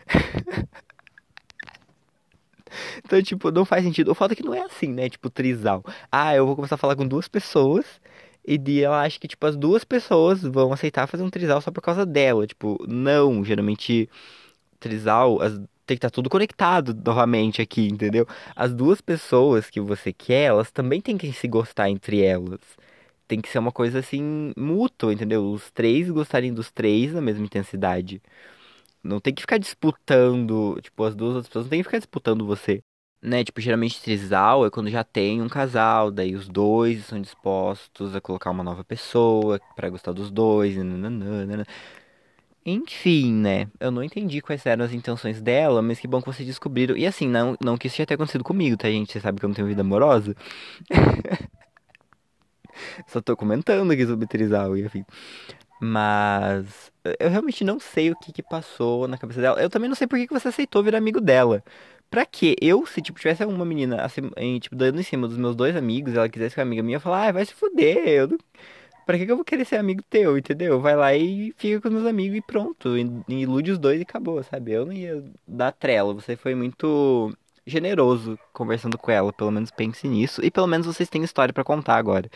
Então, 3.05 3.23
tipo, 3.23 3.51
não 3.51 3.65
faz 3.65 3.85
sentido. 3.85 4.11
O 4.11 4.15
fato 4.15 4.33
é 4.33 4.35
que 4.35 4.43
não 4.43 4.55
é 4.55 4.63
assim, 4.63 4.89
né? 4.89 5.09
Tipo, 5.09 5.29
trisal. 5.31 5.85
Ah, 6.11 6.35
eu 6.35 6.47
vou 6.47 6.57
começar 6.57 6.77
a 6.77 6.79
falar 6.79 6.97
com 6.97 7.07
duas 7.07 7.29
pessoas. 7.29 7.85
E 8.45 8.59
de 8.59 8.83
ela 8.83 9.03
acha 9.03 9.21
que, 9.21 9.29
tipo, 9.29 9.47
as 9.47 9.57
duas 9.57 9.85
pessoas 9.85 10.43
vão 10.43 10.73
aceitar 10.73 11.07
fazer 11.07 11.23
um 11.23 11.31
trisal 11.31 11.61
só 11.61 11.71
por 11.71 11.83
causa 11.83 12.05
dela. 12.07 12.47
Tipo, 12.47 12.79
não. 12.89 13.45
Geralmente, 13.45 14.09
trisal 14.81 15.41
as, 15.43 15.55
tem 15.87 15.97
que 15.97 15.99
estar 15.99 16.11
tá 16.11 16.15
tudo 16.15 16.31
conectado 16.31 16.95
novamente 16.95 17.63
aqui, 17.63 17.87
entendeu? 17.89 18.27
As 18.57 18.73
duas 18.75 19.01
pessoas 19.01 19.71
que 19.71 19.81
você 19.81 20.13
quer, 20.13 20.45
elas 20.45 20.71
também 20.71 21.01
têm 21.01 21.19
que 21.19 21.33
se 21.33 21.49
gostar 21.49 21.91
entre 21.91 22.23
elas. 22.23 22.61
Tem 23.33 23.41
que 23.41 23.49
ser 23.49 23.61
uma 23.61 23.73
coisa 23.73 24.01
assim, 24.01 24.53
mútua, 24.55 25.11
entendeu? 25.11 25.51
Os 25.51 25.71
três 25.71 26.11
gostarem 26.11 26.53
dos 26.53 26.71
três 26.71 27.15
na 27.15 27.21
mesma 27.23 27.47
intensidade. 27.47 28.21
Não 29.03 29.21
tem 29.21 29.33
que 29.33 29.41
ficar 29.41 29.57
disputando, 29.57 30.79
tipo, 30.83 31.03
as 31.03 31.17
duas 31.17 31.37
outras 31.37 31.49
pessoas 31.49 31.65
não 31.65 31.71
tem 31.71 31.79
que 31.79 31.85
ficar 31.85 31.97
disputando 31.97 32.45
você. 32.45 32.83
Né, 33.23 33.43
tipo, 33.43 33.59
geralmente 33.59 34.03
trisal 34.03 34.67
é 34.67 34.71
quando 34.71 34.91
já 34.91 35.03
tem 35.03 35.41
um 35.41 35.49
casal, 35.49 36.11
daí 36.11 36.35
os 36.35 36.47
dois 36.47 36.99
estão 36.99 37.19
dispostos 37.19 38.15
a 38.15 38.21
colocar 38.21 38.51
uma 38.51 38.63
nova 38.63 38.85
pessoa 38.85 39.59
para 39.75 39.89
gostar 39.89 40.13
dos 40.13 40.31
dois, 40.31 40.77
nananana. 40.77 41.65
Enfim, 42.67 43.33
né? 43.33 43.67
Eu 43.81 43.91
não 43.91 44.05
entendi 44.05 44.43
quais 44.43 44.67
eram 44.67 44.85
as 44.85 44.93
intenções 44.93 45.41
dela, 45.41 45.81
mas 45.81 45.99
que 45.99 46.07
bom 46.07 46.21
que 46.21 46.27
vocês 46.27 46.47
descobriram. 46.47 46.99
E 46.99 47.07
assim, 47.07 47.27
não, 47.27 47.57
não 47.65 47.79
que 47.79 47.87
isso 47.87 47.97
já 47.97 48.05
tenha 48.05 48.17
acontecido 48.17 48.45
comigo, 48.45 48.77
tá, 48.77 48.91
gente? 48.91 49.11
Você 49.11 49.21
sabe 49.21 49.41
que 49.41 49.47
eu 49.47 49.49
não 49.49 49.55
tenho 49.55 49.69
vida 49.69 49.81
amorosa. 49.81 50.37
Só 53.07 53.21
tô 53.21 53.37
comentando 53.37 53.91
aqui 53.93 54.07
sobre 54.07 54.27
trisal 54.27 54.77
e 54.77 54.83
enfim. 54.85 55.05
Mas 55.81 56.93
eu 57.19 57.29
realmente 57.29 57.65
não 57.65 57.81
sei 57.81 58.11
o 58.13 58.17
que 58.17 58.33
que 58.33 58.43
passou 58.43 59.09
na 59.09 59.19
cabeça 59.19 59.41
dela. 59.41 59.61
Eu 59.61 59.69
também 59.69 59.89
não 59.89 59.97
sei 59.97 60.07
por 60.07 60.19
que 60.19 60.29
você 60.33 60.49
aceitou 60.49 60.83
virar 60.83 60.99
amigo 60.99 61.21
dela. 61.21 61.63
Pra 62.11 62.27
quê? 62.27 62.55
Eu, 62.61 62.87
se 62.87 63.03
tipo, 63.03 63.19
tivesse 63.19 63.45
uma 63.45 63.65
menina 63.65 64.03
assim, 64.03 64.31
em, 64.37 64.59
tipo, 64.61 64.77
dando 64.77 65.01
em 65.01 65.03
cima 65.03 65.27
dos 65.27 65.37
meus 65.39 65.57
dois 65.57 65.75
amigos, 65.75 66.15
ela 66.15 66.29
quisesse 66.29 66.55
ser 66.55 66.61
amiga 66.61 66.83
minha, 66.83 66.97
eu 66.97 66.99
ia 66.99 67.01
falar, 67.01 67.29
ah, 67.29 67.33
vai 67.33 67.45
se 67.45 67.55
fuder. 67.55 68.07
Eu 68.07 68.29
não... 68.29 68.39
Pra 69.05 69.19
que 69.19 69.27
que 69.27 69.33
eu 69.33 69.37
vou 69.37 69.45
querer 69.45 69.65
ser 69.65 69.77
amigo 69.77 70.03
teu, 70.09 70.39
entendeu? 70.39 70.81
Vai 70.81 70.95
lá 70.95 71.15
e 71.15 71.53
fica 71.57 71.81
com 71.81 71.89
os 71.89 71.95
meus 71.95 72.07
amigos 72.07 72.39
e 72.39 72.43
pronto. 72.43 72.91
Ilude 73.29 73.73
os 73.73 73.79
dois 73.79 73.99
e 73.99 74.03
acabou, 74.03 74.43
sabe? 74.45 74.73
Eu 74.73 74.87
não 74.87 74.93
ia 74.93 75.25
dar 75.47 75.73
trela. 75.73 76.15
Você 76.15 76.37
foi 76.37 76.55
muito 76.55 77.37
generoso 77.67 78.39
conversando 78.53 78.97
com 78.97 79.11
ela. 79.11 79.33
Pelo 79.33 79.51
menos 79.51 79.71
pense 79.73 80.07
nisso. 80.07 80.45
E 80.45 80.51
pelo 80.51 80.69
menos 80.69 80.87
vocês 80.87 81.09
têm 81.09 81.25
história 81.25 81.53
para 81.53 81.65
contar 81.65 81.97
agora. 81.97 82.31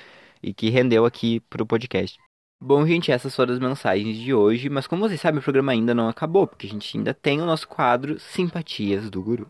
E 0.46 0.54
que 0.54 0.70
rendeu 0.70 1.04
aqui 1.04 1.40
pro 1.50 1.66
podcast. 1.66 2.16
Bom, 2.62 2.86
gente, 2.86 3.10
essas 3.10 3.34
foram 3.34 3.52
as 3.52 3.58
mensagens 3.58 4.16
de 4.16 4.32
hoje. 4.32 4.68
Mas 4.68 4.86
como 4.86 5.02
vocês 5.02 5.20
sabem, 5.20 5.40
o 5.40 5.42
programa 5.42 5.72
ainda 5.72 5.92
não 5.92 6.08
acabou. 6.08 6.46
Porque 6.46 6.68
a 6.68 6.70
gente 6.70 6.96
ainda 6.96 7.12
tem 7.12 7.42
o 7.42 7.44
nosso 7.44 7.66
quadro 7.66 8.20
Simpatias 8.20 9.10
do 9.10 9.20
Guru. 9.20 9.48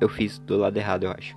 Eu 0.00 0.08
fiz 0.08 0.40
do 0.40 0.56
lado 0.56 0.76
errado, 0.76 1.04
eu 1.04 1.12
acho. 1.12 1.36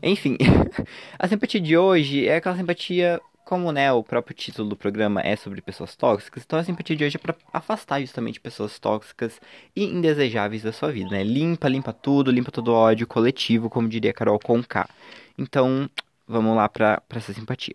Enfim, 0.00 0.36
a 1.18 1.26
simpatia 1.26 1.60
de 1.60 1.76
hoje 1.76 2.28
é 2.28 2.36
aquela 2.36 2.56
simpatia 2.56 3.20
como 3.44 3.72
né, 3.72 3.92
o 3.92 4.04
próprio 4.04 4.36
título 4.36 4.68
do 4.68 4.76
programa 4.76 5.20
é 5.20 5.34
sobre 5.34 5.60
pessoas 5.60 5.96
tóxicas, 5.96 6.44
então 6.44 6.58
a 6.58 6.64
simpatia 6.64 6.96
de 6.96 7.04
hoje 7.04 7.16
é 7.16 7.18
para 7.18 7.34
afastar 7.52 8.00
justamente 8.00 8.40
pessoas 8.40 8.78
tóxicas 8.78 9.40
e 9.74 9.84
indesejáveis 9.84 10.62
da 10.62 10.72
sua 10.72 10.92
vida, 10.92 11.10
né? 11.10 11.24
Limpa, 11.24 11.68
limpa 11.68 11.92
tudo, 11.92 12.30
limpa 12.30 12.52
todo 12.52 12.68
o 12.68 12.74
ódio 12.74 13.06
coletivo, 13.06 13.68
como 13.68 13.88
diria 13.88 14.12
Carol 14.12 14.38
Conká. 14.38 14.88
Então, 15.36 15.90
vamos 16.26 16.56
lá 16.56 16.68
para 16.68 17.02
essa 17.10 17.32
simpatia. 17.32 17.74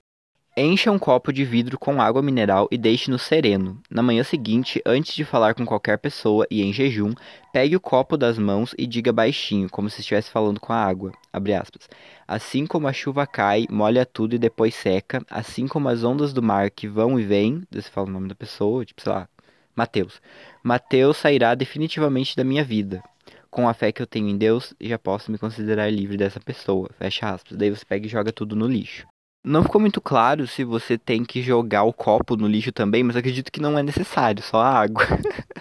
Encha 0.60 0.92
um 0.92 0.98
copo 0.98 1.32
de 1.32 1.46
vidro 1.46 1.78
com 1.78 2.02
água 2.02 2.20
mineral 2.20 2.68
e 2.72 2.80
deixe-no 2.80 3.20
sereno. 3.20 3.80
Na 3.92 4.02
manhã 4.02 4.24
seguinte, 4.24 4.82
antes 4.84 5.14
de 5.14 5.24
falar 5.24 5.54
com 5.54 5.64
qualquer 5.64 6.00
pessoa 6.00 6.48
e 6.50 6.64
em 6.64 6.74
jejum, 6.74 7.14
pegue 7.54 7.76
o 7.76 7.80
copo 7.80 8.18
das 8.18 8.40
mãos 8.40 8.74
e 8.76 8.88
diga 8.88 9.14
baixinho, 9.14 9.70
como 9.70 9.88
se 9.88 10.00
estivesse 10.00 10.32
falando 10.32 10.60
com 10.60 10.74
a 10.74 10.84
água. 10.84 11.12
Assim 12.28 12.66
como 12.66 12.88
a 12.88 12.94
chuva 12.94 13.28
cai, 13.28 13.68
molha 13.70 14.04
tudo 14.04 14.34
e 14.34 14.40
depois 14.40 14.74
seca, 14.74 15.24
assim 15.30 15.68
como 15.68 15.90
as 15.90 16.04
ondas 16.04 16.34
do 16.34 16.42
mar 16.42 16.72
que 16.72 16.88
vão 16.88 17.20
e 17.20 17.24
vêm, 17.24 17.62
você 17.70 17.92
fala 17.92 18.08
o 18.08 18.12
nome 18.12 18.28
da 18.28 18.34
pessoa, 18.34 18.84
tipo, 18.84 19.00
sei 19.00 19.12
lá, 19.12 19.30
Mateus. 19.76 20.20
Mateus 20.64 21.18
sairá 21.18 21.54
definitivamente 21.54 22.36
da 22.36 22.44
minha 22.44 22.64
vida. 22.64 23.04
Com 23.58 23.68
a 23.68 23.74
fé 23.74 23.92
que 23.92 24.00
eu 24.00 24.06
tenho 24.06 24.30
em 24.30 24.38
Deus, 24.38 24.76
já 24.80 25.00
posso 25.00 25.32
me 25.32 25.38
considerar 25.40 25.92
livre 25.92 26.16
dessa 26.16 26.40
pessoa. 26.40 26.92
Fecha 27.00 27.28
aspas. 27.28 27.58
Daí 27.58 27.72
você 27.72 27.84
pega 27.84 28.06
e 28.06 28.08
joga 28.08 28.32
tudo 28.32 28.56
no 28.56 28.68
lixo. 28.68 29.08
Não 29.44 29.64
ficou 29.64 29.82
muito 29.82 30.00
claro 30.00 30.46
se 30.46 30.64
você 30.64 30.96
tem 30.96 31.26
que 31.26 31.42
jogar 31.42 31.82
o 31.82 31.92
copo 31.92 32.36
no 32.36 32.48
lixo 32.48 32.72
também, 32.72 33.02
mas 33.02 33.16
acredito 33.16 33.52
que 33.52 33.60
não 33.60 33.76
é 33.76 33.82
necessário, 33.82 34.44
só 34.44 34.62
a 34.62 34.70
água. 34.70 35.04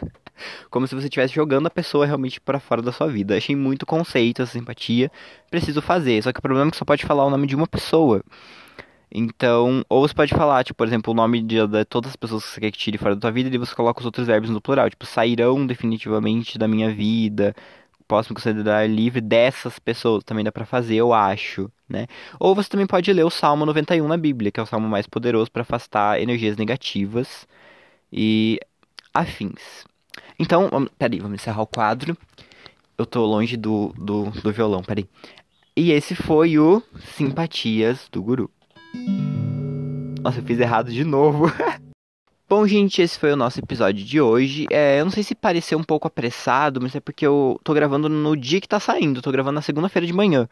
Como 0.70 0.86
se 0.86 0.94
você 0.94 1.06
estivesse 1.06 1.32
jogando 1.32 1.68
a 1.68 1.70
pessoa 1.70 2.04
realmente 2.04 2.38
para 2.38 2.60
fora 2.60 2.82
da 2.82 2.92
sua 2.92 3.08
vida. 3.08 3.34
Achei 3.34 3.56
muito 3.56 3.86
conceito 3.86 4.42
essa 4.42 4.52
simpatia. 4.52 5.10
Preciso 5.50 5.80
fazer. 5.80 6.22
Só 6.22 6.34
que 6.34 6.38
o 6.38 6.42
problema 6.42 6.68
é 6.68 6.72
que 6.72 6.76
só 6.76 6.84
pode 6.84 7.06
falar 7.06 7.24
o 7.24 7.30
nome 7.30 7.46
de 7.46 7.56
uma 7.56 7.66
pessoa. 7.66 8.22
Então, 9.10 9.82
ou 9.88 10.06
você 10.06 10.12
pode 10.12 10.34
falar, 10.34 10.64
tipo, 10.64 10.76
por 10.76 10.86
exemplo, 10.86 11.14
o 11.14 11.16
nome 11.16 11.40
de, 11.40 11.66
de 11.66 11.84
todas 11.86 12.10
as 12.10 12.16
pessoas 12.16 12.44
que 12.44 12.50
você 12.50 12.60
quer 12.60 12.70
que 12.70 12.76
tire 12.76 12.98
fora 12.98 13.14
da 13.14 13.20
tua 13.22 13.30
vida 13.30 13.48
e 13.48 13.56
você 13.56 13.74
coloca 13.74 14.00
os 14.00 14.04
outros 14.04 14.26
verbos 14.26 14.50
no 14.50 14.60
plural. 14.60 14.90
Tipo, 14.90 15.06
sairão 15.06 15.66
definitivamente 15.66 16.58
da 16.58 16.68
minha 16.68 16.92
vida 16.92 17.56
posso 18.06 18.30
me 18.30 18.34
considerar 18.34 18.88
livre 18.88 19.20
dessas 19.20 19.78
pessoas. 19.78 20.24
Também 20.24 20.44
dá 20.44 20.52
para 20.52 20.64
fazer, 20.64 20.96
eu 20.96 21.12
acho, 21.12 21.70
né? 21.88 22.06
Ou 22.38 22.54
você 22.54 22.68
também 22.68 22.86
pode 22.86 23.12
ler 23.12 23.24
o 23.24 23.30
Salmo 23.30 23.66
91 23.66 24.06
na 24.06 24.16
Bíblia, 24.16 24.50
que 24.50 24.60
é 24.60 24.62
o 24.62 24.66
salmo 24.66 24.88
mais 24.88 25.06
poderoso 25.06 25.50
para 25.50 25.62
afastar 25.62 26.20
energias 26.20 26.56
negativas 26.56 27.46
e 28.12 28.60
afins. 29.12 29.84
Então, 30.38 30.68
peraí, 30.98 31.18
vamos 31.18 31.40
encerrar 31.40 31.62
o 31.62 31.66
quadro. 31.66 32.16
Eu 32.96 33.04
tô 33.04 33.24
longe 33.24 33.56
do, 33.56 33.92
do, 33.96 34.30
do 34.30 34.52
violão, 34.52 34.82
peraí. 34.82 35.08
E 35.76 35.90
esse 35.92 36.14
foi 36.14 36.58
o 36.58 36.82
Simpatias 37.16 38.08
do 38.10 38.22
Guru. 38.22 38.50
Nossa, 40.22 40.40
eu 40.40 40.44
fiz 40.44 40.58
errado 40.58 40.90
de 40.90 41.04
novo. 41.04 41.46
Bom, 42.48 42.64
gente, 42.66 43.02
esse 43.02 43.18
foi 43.18 43.32
o 43.32 43.36
nosso 43.36 43.58
episódio 43.58 44.04
de 44.04 44.20
hoje. 44.20 44.66
É, 44.70 45.00
eu 45.00 45.04
não 45.04 45.10
sei 45.10 45.22
se 45.24 45.34
pareceu 45.34 45.76
um 45.78 45.82
pouco 45.82 46.06
apressado, 46.06 46.80
mas 46.80 46.94
é 46.94 47.00
porque 47.00 47.26
eu 47.26 47.60
tô 47.64 47.74
gravando 47.74 48.08
no 48.08 48.36
dia 48.36 48.60
que 48.60 48.68
tá 48.68 48.78
saindo. 48.78 49.20
Tô 49.20 49.32
gravando 49.32 49.56
na 49.56 49.62
segunda-feira 49.62 50.06
de 50.06 50.12
manhã. 50.12 50.48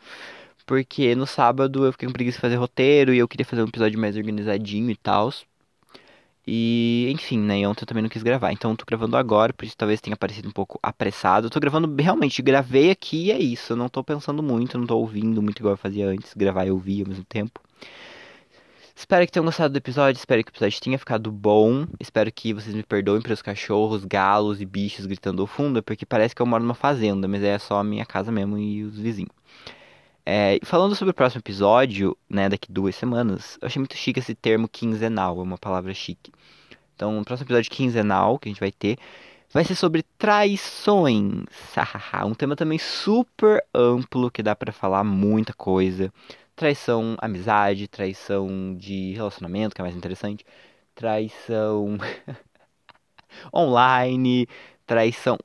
Porque 0.67 1.15
no 1.15 1.27
sábado 1.27 1.85
eu 1.87 1.93
fiquei 1.93 2.09
com 2.09 2.13
preguiça 2.13 2.39
de 2.39 2.43
fazer 2.43 2.57
roteiro 2.57 3.15
e 3.15 3.19
eu 3.19 3.29
queria 3.29 3.47
fazer 3.47 3.63
um 3.63 3.69
episódio 3.69 3.99
mais 3.99 4.17
organizadinho 4.17 4.91
e 4.91 4.97
tal. 4.97 5.33
E, 6.47 7.09
enfim, 7.11 7.39
né? 7.39 7.67
Ontem 7.67 7.83
eu 7.85 7.87
também 7.87 8.03
não 8.03 8.11
quis 8.11 8.23
gravar. 8.23 8.53
Então 8.53 8.73
eu 8.73 8.77
tô 8.77 8.85
gravando 8.85 9.17
agora, 9.17 9.53
por 9.53 9.65
isso 9.65 9.77
talvez 9.77 10.01
tenha 10.01 10.17
parecido 10.17 10.49
um 10.49 10.53
pouco 10.53 10.79
apressado. 10.83 11.47
Eu 11.47 11.51
tô 11.51 11.61
gravando 11.61 11.95
realmente, 12.03 12.43
gravei 12.43 12.91
aqui 12.91 13.27
e 13.27 13.33
é 13.33 13.39
isso. 13.39 13.73
Eu 13.73 13.77
não 13.77 13.89
tô 13.89 14.03
pensando 14.05 14.43
muito, 14.43 14.77
não 14.79 14.87
tô 14.87 14.99
ouvindo 14.99 15.41
muito 15.41 15.61
igual 15.61 15.75
eu 15.75 15.79
fazia 15.79 16.09
antes. 16.09 16.35
Gravar 16.35 16.67
e 16.67 16.71
ouvir 16.71 17.03
ao 17.03 17.09
mesmo 17.09 17.25
tempo. 17.25 17.61
Espero 18.97 19.27
que 19.27 19.33
tenham 19.33 19.45
gostado 19.45 19.73
do 19.73 19.77
episódio, 19.77 20.19
espero 20.19 20.45
que 20.45 20.51
o 20.51 20.53
episódio 20.53 20.81
tenha 20.81 20.99
ficado 20.99 21.31
bom. 21.33 21.85
Espero 21.99 22.31
que 22.31 22.53
vocês 22.53 22.75
me 22.75 22.83
perdoem 22.85 23.21
pelos 23.21 23.43
cachorros, 23.43 24.05
galos 24.05 24.61
e 24.61 24.65
bichos 24.65 25.05
gritando 25.05 25.43
ao 25.43 25.49
fundo, 25.49 25.83
porque 25.83 26.07
parece 26.07 26.33
que 26.35 26.41
eu 26.41 26.47
moro 26.47 26.63
numa 26.63 26.75
fazenda, 26.75 27.27
mas 27.27 27.43
é 27.43 27.59
só 27.59 27.81
a 27.81 27.85
minha 27.85 28.07
casa 28.07 28.31
mesmo 28.31 28.57
e 28.57 28.85
os 28.85 28.97
vizinhos. 28.97 29.33
É, 30.25 30.61
falando 30.63 30.95
sobre 30.95 31.11
o 31.11 31.15
próximo 31.15 31.41
episódio, 31.41 32.17
né, 32.31 32.49
daqui 32.49 32.71
duas 32.71 32.95
semanas, 32.95 33.59
eu 33.61 33.67
achei 33.67 33.81
muito 33.81 33.97
chique 33.97 34.21
esse 34.21 34.35
termo 34.35 34.69
quinzenal, 34.69 35.41
é 35.41 35.43
uma 35.43 35.59
palavra 35.59 35.93
chique. 35.93 36.33
Então, 36.95 37.19
o 37.19 37.25
próximo 37.25 37.47
episódio 37.47 37.71
quinzenal 37.73 38.39
que 38.39 38.49
a 38.49 38.53
gente 38.53 38.61
vai 38.61 38.71
ter 38.71 38.97
vai 39.53 39.65
ser 39.65 39.75
sobre 39.75 40.05
traições. 40.17 41.45
um 42.25 42.35
tema 42.35 42.55
também 42.55 42.79
super 42.79 43.63
amplo 43.75 44.31
que 44.31 44.43
dá 44.43 44.55
para 44.55 44.73
falar 44.73 45.03
muita 45.03 45.53
coisa 45.53 46.13
traição 46.57 47.17
amizade, 47.21 47.89
traição 47.89 48.77
de 48.77 49.13
relacionamento, 49.13 49.75
que 49.75 49.81
é 49.81 49.85
mais 49.85 49.97
interessante, 49.97 50.45
traição 50.95 51.99
online, 53.55 54.49
traição 54.87 55.39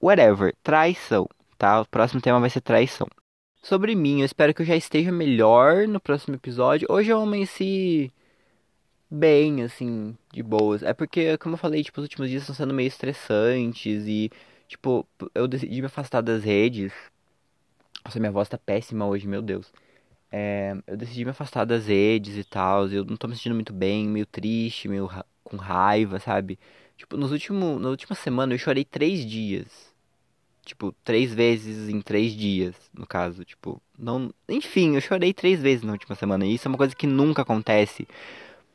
whatever, 0.00 0.54
traição, 0.62 1.28
tá? 1.58 1.80
O 1.80 1.88
próximo 1.88 2.20
tema 2.20 2.40
vai 2.40 2.50
ser 2.50 2.60
traição. 2.60 3.06
Sobre 3.62 3.94
mim, 3.94 4.20
eu 4.20 4.26
espero 4.26 4.52
que 4.52 4.60
eu 4.62 4.66
já 4.66 4.76
esteja 4.76 5.10
melhor 5.10 5.88
no 5.88 5.98
próximo 5.98 6.34
episódio. 6.34 6.86
Hoje 6.90 7.10
eu 7.10 7.20
amanheci 7.20 8.12
bem, 9.10 9.62
assim, 9.62 10.16
de 10.32 10.42
boas. 10.42 10.82
É 10.82 10.92
porque, 10.92 11.38
como 11.38 11.54
eu 11.54 11.58
falei, 11.58 11.82
tipo, 11.82 12.00
os 12.00 12.04
últimos 12.04 12.28
dias 12.28 12.42
estão 12.42 12.54
sendo 12.54 12.74
meio 12.74 12.88
estressantes 12.88 14.04
e, 14.06 14.30
tipo, 14.68 15.06
eu 15.34 15.48
decidi 15.48 15.80
me 15.80 15.86
afastar 15.86 16.20
das 16.20 16.44
redes. 16.44 16.92
Nossa, 18.04 18.20
minha 18.20 18.32
voz 18.32 18.48
tá 18.48 18.58
péssima 18.58 19.06
hoje, 19.06 19.26
meu 19.26 19.40
Deus. 19.40 19.72
É, 20.36 20.74
eu 20.88 20.96
decidi 20.96 21.24
me 21.24 21.30
afastar 21.30 21.64
das 21.64 21.86
redes 21.86 22.36
e 22.36 22.42
tal. 22.42 22.88
Eu 22.88 23.04
não 23.04 23.16
tô 23.16 23.28
me 23.28 23.36
sentindo 23.36 23.54
muito 23.54 23.72
bem, 23.72 24.08
meio 24.08 24.26
triste, 24.26 24.88
meio 24.88 25.06
ra 25.06 25.24
com 25.44 25.56
raiva, 25.56 26.18
sabe? 26.18 26.58
Tipo, 26.96 27.16
nos 27.16 27.30
últimos, 27.30 27.80
na 27.80 27.88
última 27.90 28.16
semana 28.16 28.52
eu 28.52 28.58
chorei 28.58 28.84
três 28.84 29.24
dias. 29.24 29.94
Tipo, 30.64 30.92
três 31.04 31.32
vezes 31.34 31.88
em 31.88 32.00
três 32.00 32.32
dias, 32.34 32.74
no 32.94 33.06
caso. 33.06 33.44
Tipo, 33.44 33.80
não. 33.98 34.32
Enfim, 34.48 34.96
eu 34.96 35.00
chorei 35.00 35.32
três 35.32 35.60
vezes 35.60 35.84
na 35.84 35.92
última 35.92 36.16
semana. 36.16 36.44
E 36.46 36.54
isso 36.54 36.66
é 36.68 36.70
uma 36.70 36.78
coisa 36.78 36.96
que 36.96 37.06
nunca 37.06 37.42
acontece. 37.42 38.08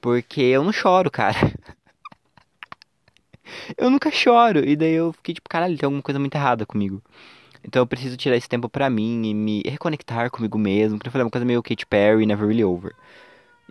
Porque 0.01 0.41
eu 0.41 0.63
não 0.63 0.71
choro, 0.73 1.11
cara. 1.11 1.37
eu 3.77 3.89
nunca 3.89 4.09
choro. 4.11 4.59
E 4.65 4.75
daí 4.77 4.93
eu 4.93 5.11
fiquei 5.13 5.35
tipo, 5.35 5.49
caralho, 5.49 5.77
tem 5.77 5.87
alguma 5.87 6.03
coisa 6.03 6.19
muito 6.19 6.35
errada 6.35 6.65
comigo. 6.65 7.03
Então 7.63 7.81
eu 7.81 7.87
preciso 7.87 8.17
tirar 8.17 8.35
esse 8.37 8.47
tempo 8.47 8.69
pra 8.69 8.89
mim 8.89 9.25
e 9.25 9.33
me 9.33 9.61
reconectar 9.65 10.29
comigo 10.31 10.57
mesmo. 10.57 10.97
Porque 10.97 11.09
eu 11.09 11.11
falei 11.11 11.25
uma 11.25 11.31
coisa 11.31 11.45
meio 11.45 11.61
Katy 11.63 11.85
Perry, 11.85 12.25
Never 12.25 12.47
Really 12.47 12.63
Over. 12.63 12.93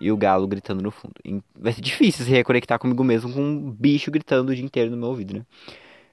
E 0.01 0.13
o 0.13 0.17
galo 0.17 0.47
gritando 0.47 0.83
no 0.83 0.91
fundo. 0.91 1.15
E 1.25 1.43
vai 1.59 1.73
ser 1.73 1.81
difícil 1.81 2.25
se 2.25 2.31
reconectar 2.31 2.79
comigo 2.79 3.03
mesmo 3.03 3.33
com 3.33 3.41
um 3.41 3.71
bicho 3.71 4.11
gritando 4.11 4.51
o 4.51 4.55
dia 4.55 4.65
inteiro 4.65 4.91
no 4.91 4.97
meu 4.97 5.09
ouvido, 5.09 5.35
né? 5.35 5.43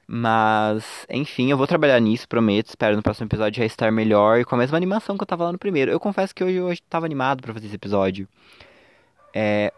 Mas, 0.08 1.06
enfim, 1.10 1.50
eu 1.50 1.58
vou 1.58 1.66
trabalhar 1.66 2.00
nisso, 2.00 2.28
prometo. 2.28 2.70
Espero 2.70 2.96
no 2.96 3.02
próximo 3.02 3.28
episódio 3.28 3.60
já 3.60 3.66
estar 3.66 3.92
melhor 3.92 4.40
e 4.40 4.46
com 4.46 4.56
a 4.56 4.58
mesma 4.58 4.78
animação 4.78 5.18
que 5.18 5.24
eu 5.24 5.28
tava 5.28 5.46
lá 5.46 5.52
no 5.52 5.58
primeiro. 5.58 5.92
Eu 5.92 6.00
confesso 6.00 6.34
que 6.34 6.44
hoje 6.44 6.58
eu 6.58 6.78
tava 6.90 7.06
animado 7.06 7.42
para 7.42 7.54
fazer 7.54 7.68
esse 7.68 7.76
episódio. 7.76 8.28
É. 9.34 9.74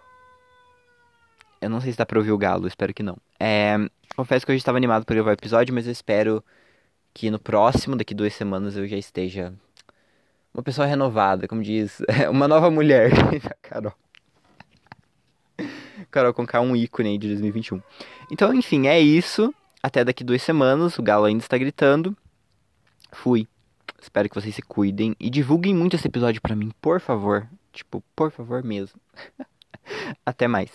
Eu 1.61 1.69
não 1.69 1.81
sei 1.81 1.91
se 1.91 1.97
dá 1.97 2.05
pra 2.05 2.19
ouvir 2.19 2.31
o 2.31 2.37
galo, 2.37 2.67
espero 2.67 2.93
que 2.93 3.01
não. 3.01 3.17
É. 3.39 3.77
Confesso 4.15 4.45
que 4.45 4.51
hoje 4.51 4.59
estava 4.59 4.77
animado 4.77 5.05
para 5.05 5.15
gravar 5.15 5.31
o 5.31 5.33
episódio, 5.33 5.73
mas 5.73 5.85
eu 5.85 5.91
espero 5.91 6.43
que 7.17 7.31
no 7.31 7.39
próximo, 7.39 7.95
daqui 7.95 8.13
duas 8.13 8.31
semanas, 8.35 8.77
eu 8.77 8.87
já 8.87 8.95
esteja 8.95 9.51
uma 10.53 10.61
pessoa 10.61 10.85
renovada, 10.85 11.47
como 11.47 11.63
diz, 11.63 11.99
uma 12.29 12.47
nova 12.47 12.69
mulher. 12.69 13.09
Carol. 13.59 13.91
Carol 16.11 16.31
com 16.31 16.45
K, 16.45 16.61
um 16.61 16.75
ícone 16.75 17.09
aí 17.09 17.17
de 17.17 17.27
2021. 17.29 17.81
Então, 18.31 18.53
enfim, 18.53 18.85
é 18.85 18.99
isso. 18.99 19.51
Até 19.81 20.05
daqui 20.05 20.23
duas 20.23 20.43
semanas. 20.43 20.99
O 20.99 21.01
Galo 21.01 21.25
ainda 21.25 21.43
está 21.43 21.57
gritando. 21.57 22.15
Fui. 23.11 23.47
Espero 23.99 24.29
que 24.29 24.35
vocês 24.35 24.53
se 24.53 24.61
cuidem. 24.61 25.15
E 25.19 25.27
divulguem 25.27 25.73
muito 25.73 25.95
esse 25.95 26.07
episódio 26.07 26.39
para 26.39 26.55
mim, 26.55 26.71
por 26.79 27.01
favor. 27.01 27.49
Tipo, 27.73 28.03
por 28.15 28.29
favor 28.29 28.63
mesmo. 28.63 29.01
Até 30.23 30.47
mais. 30.47 30.69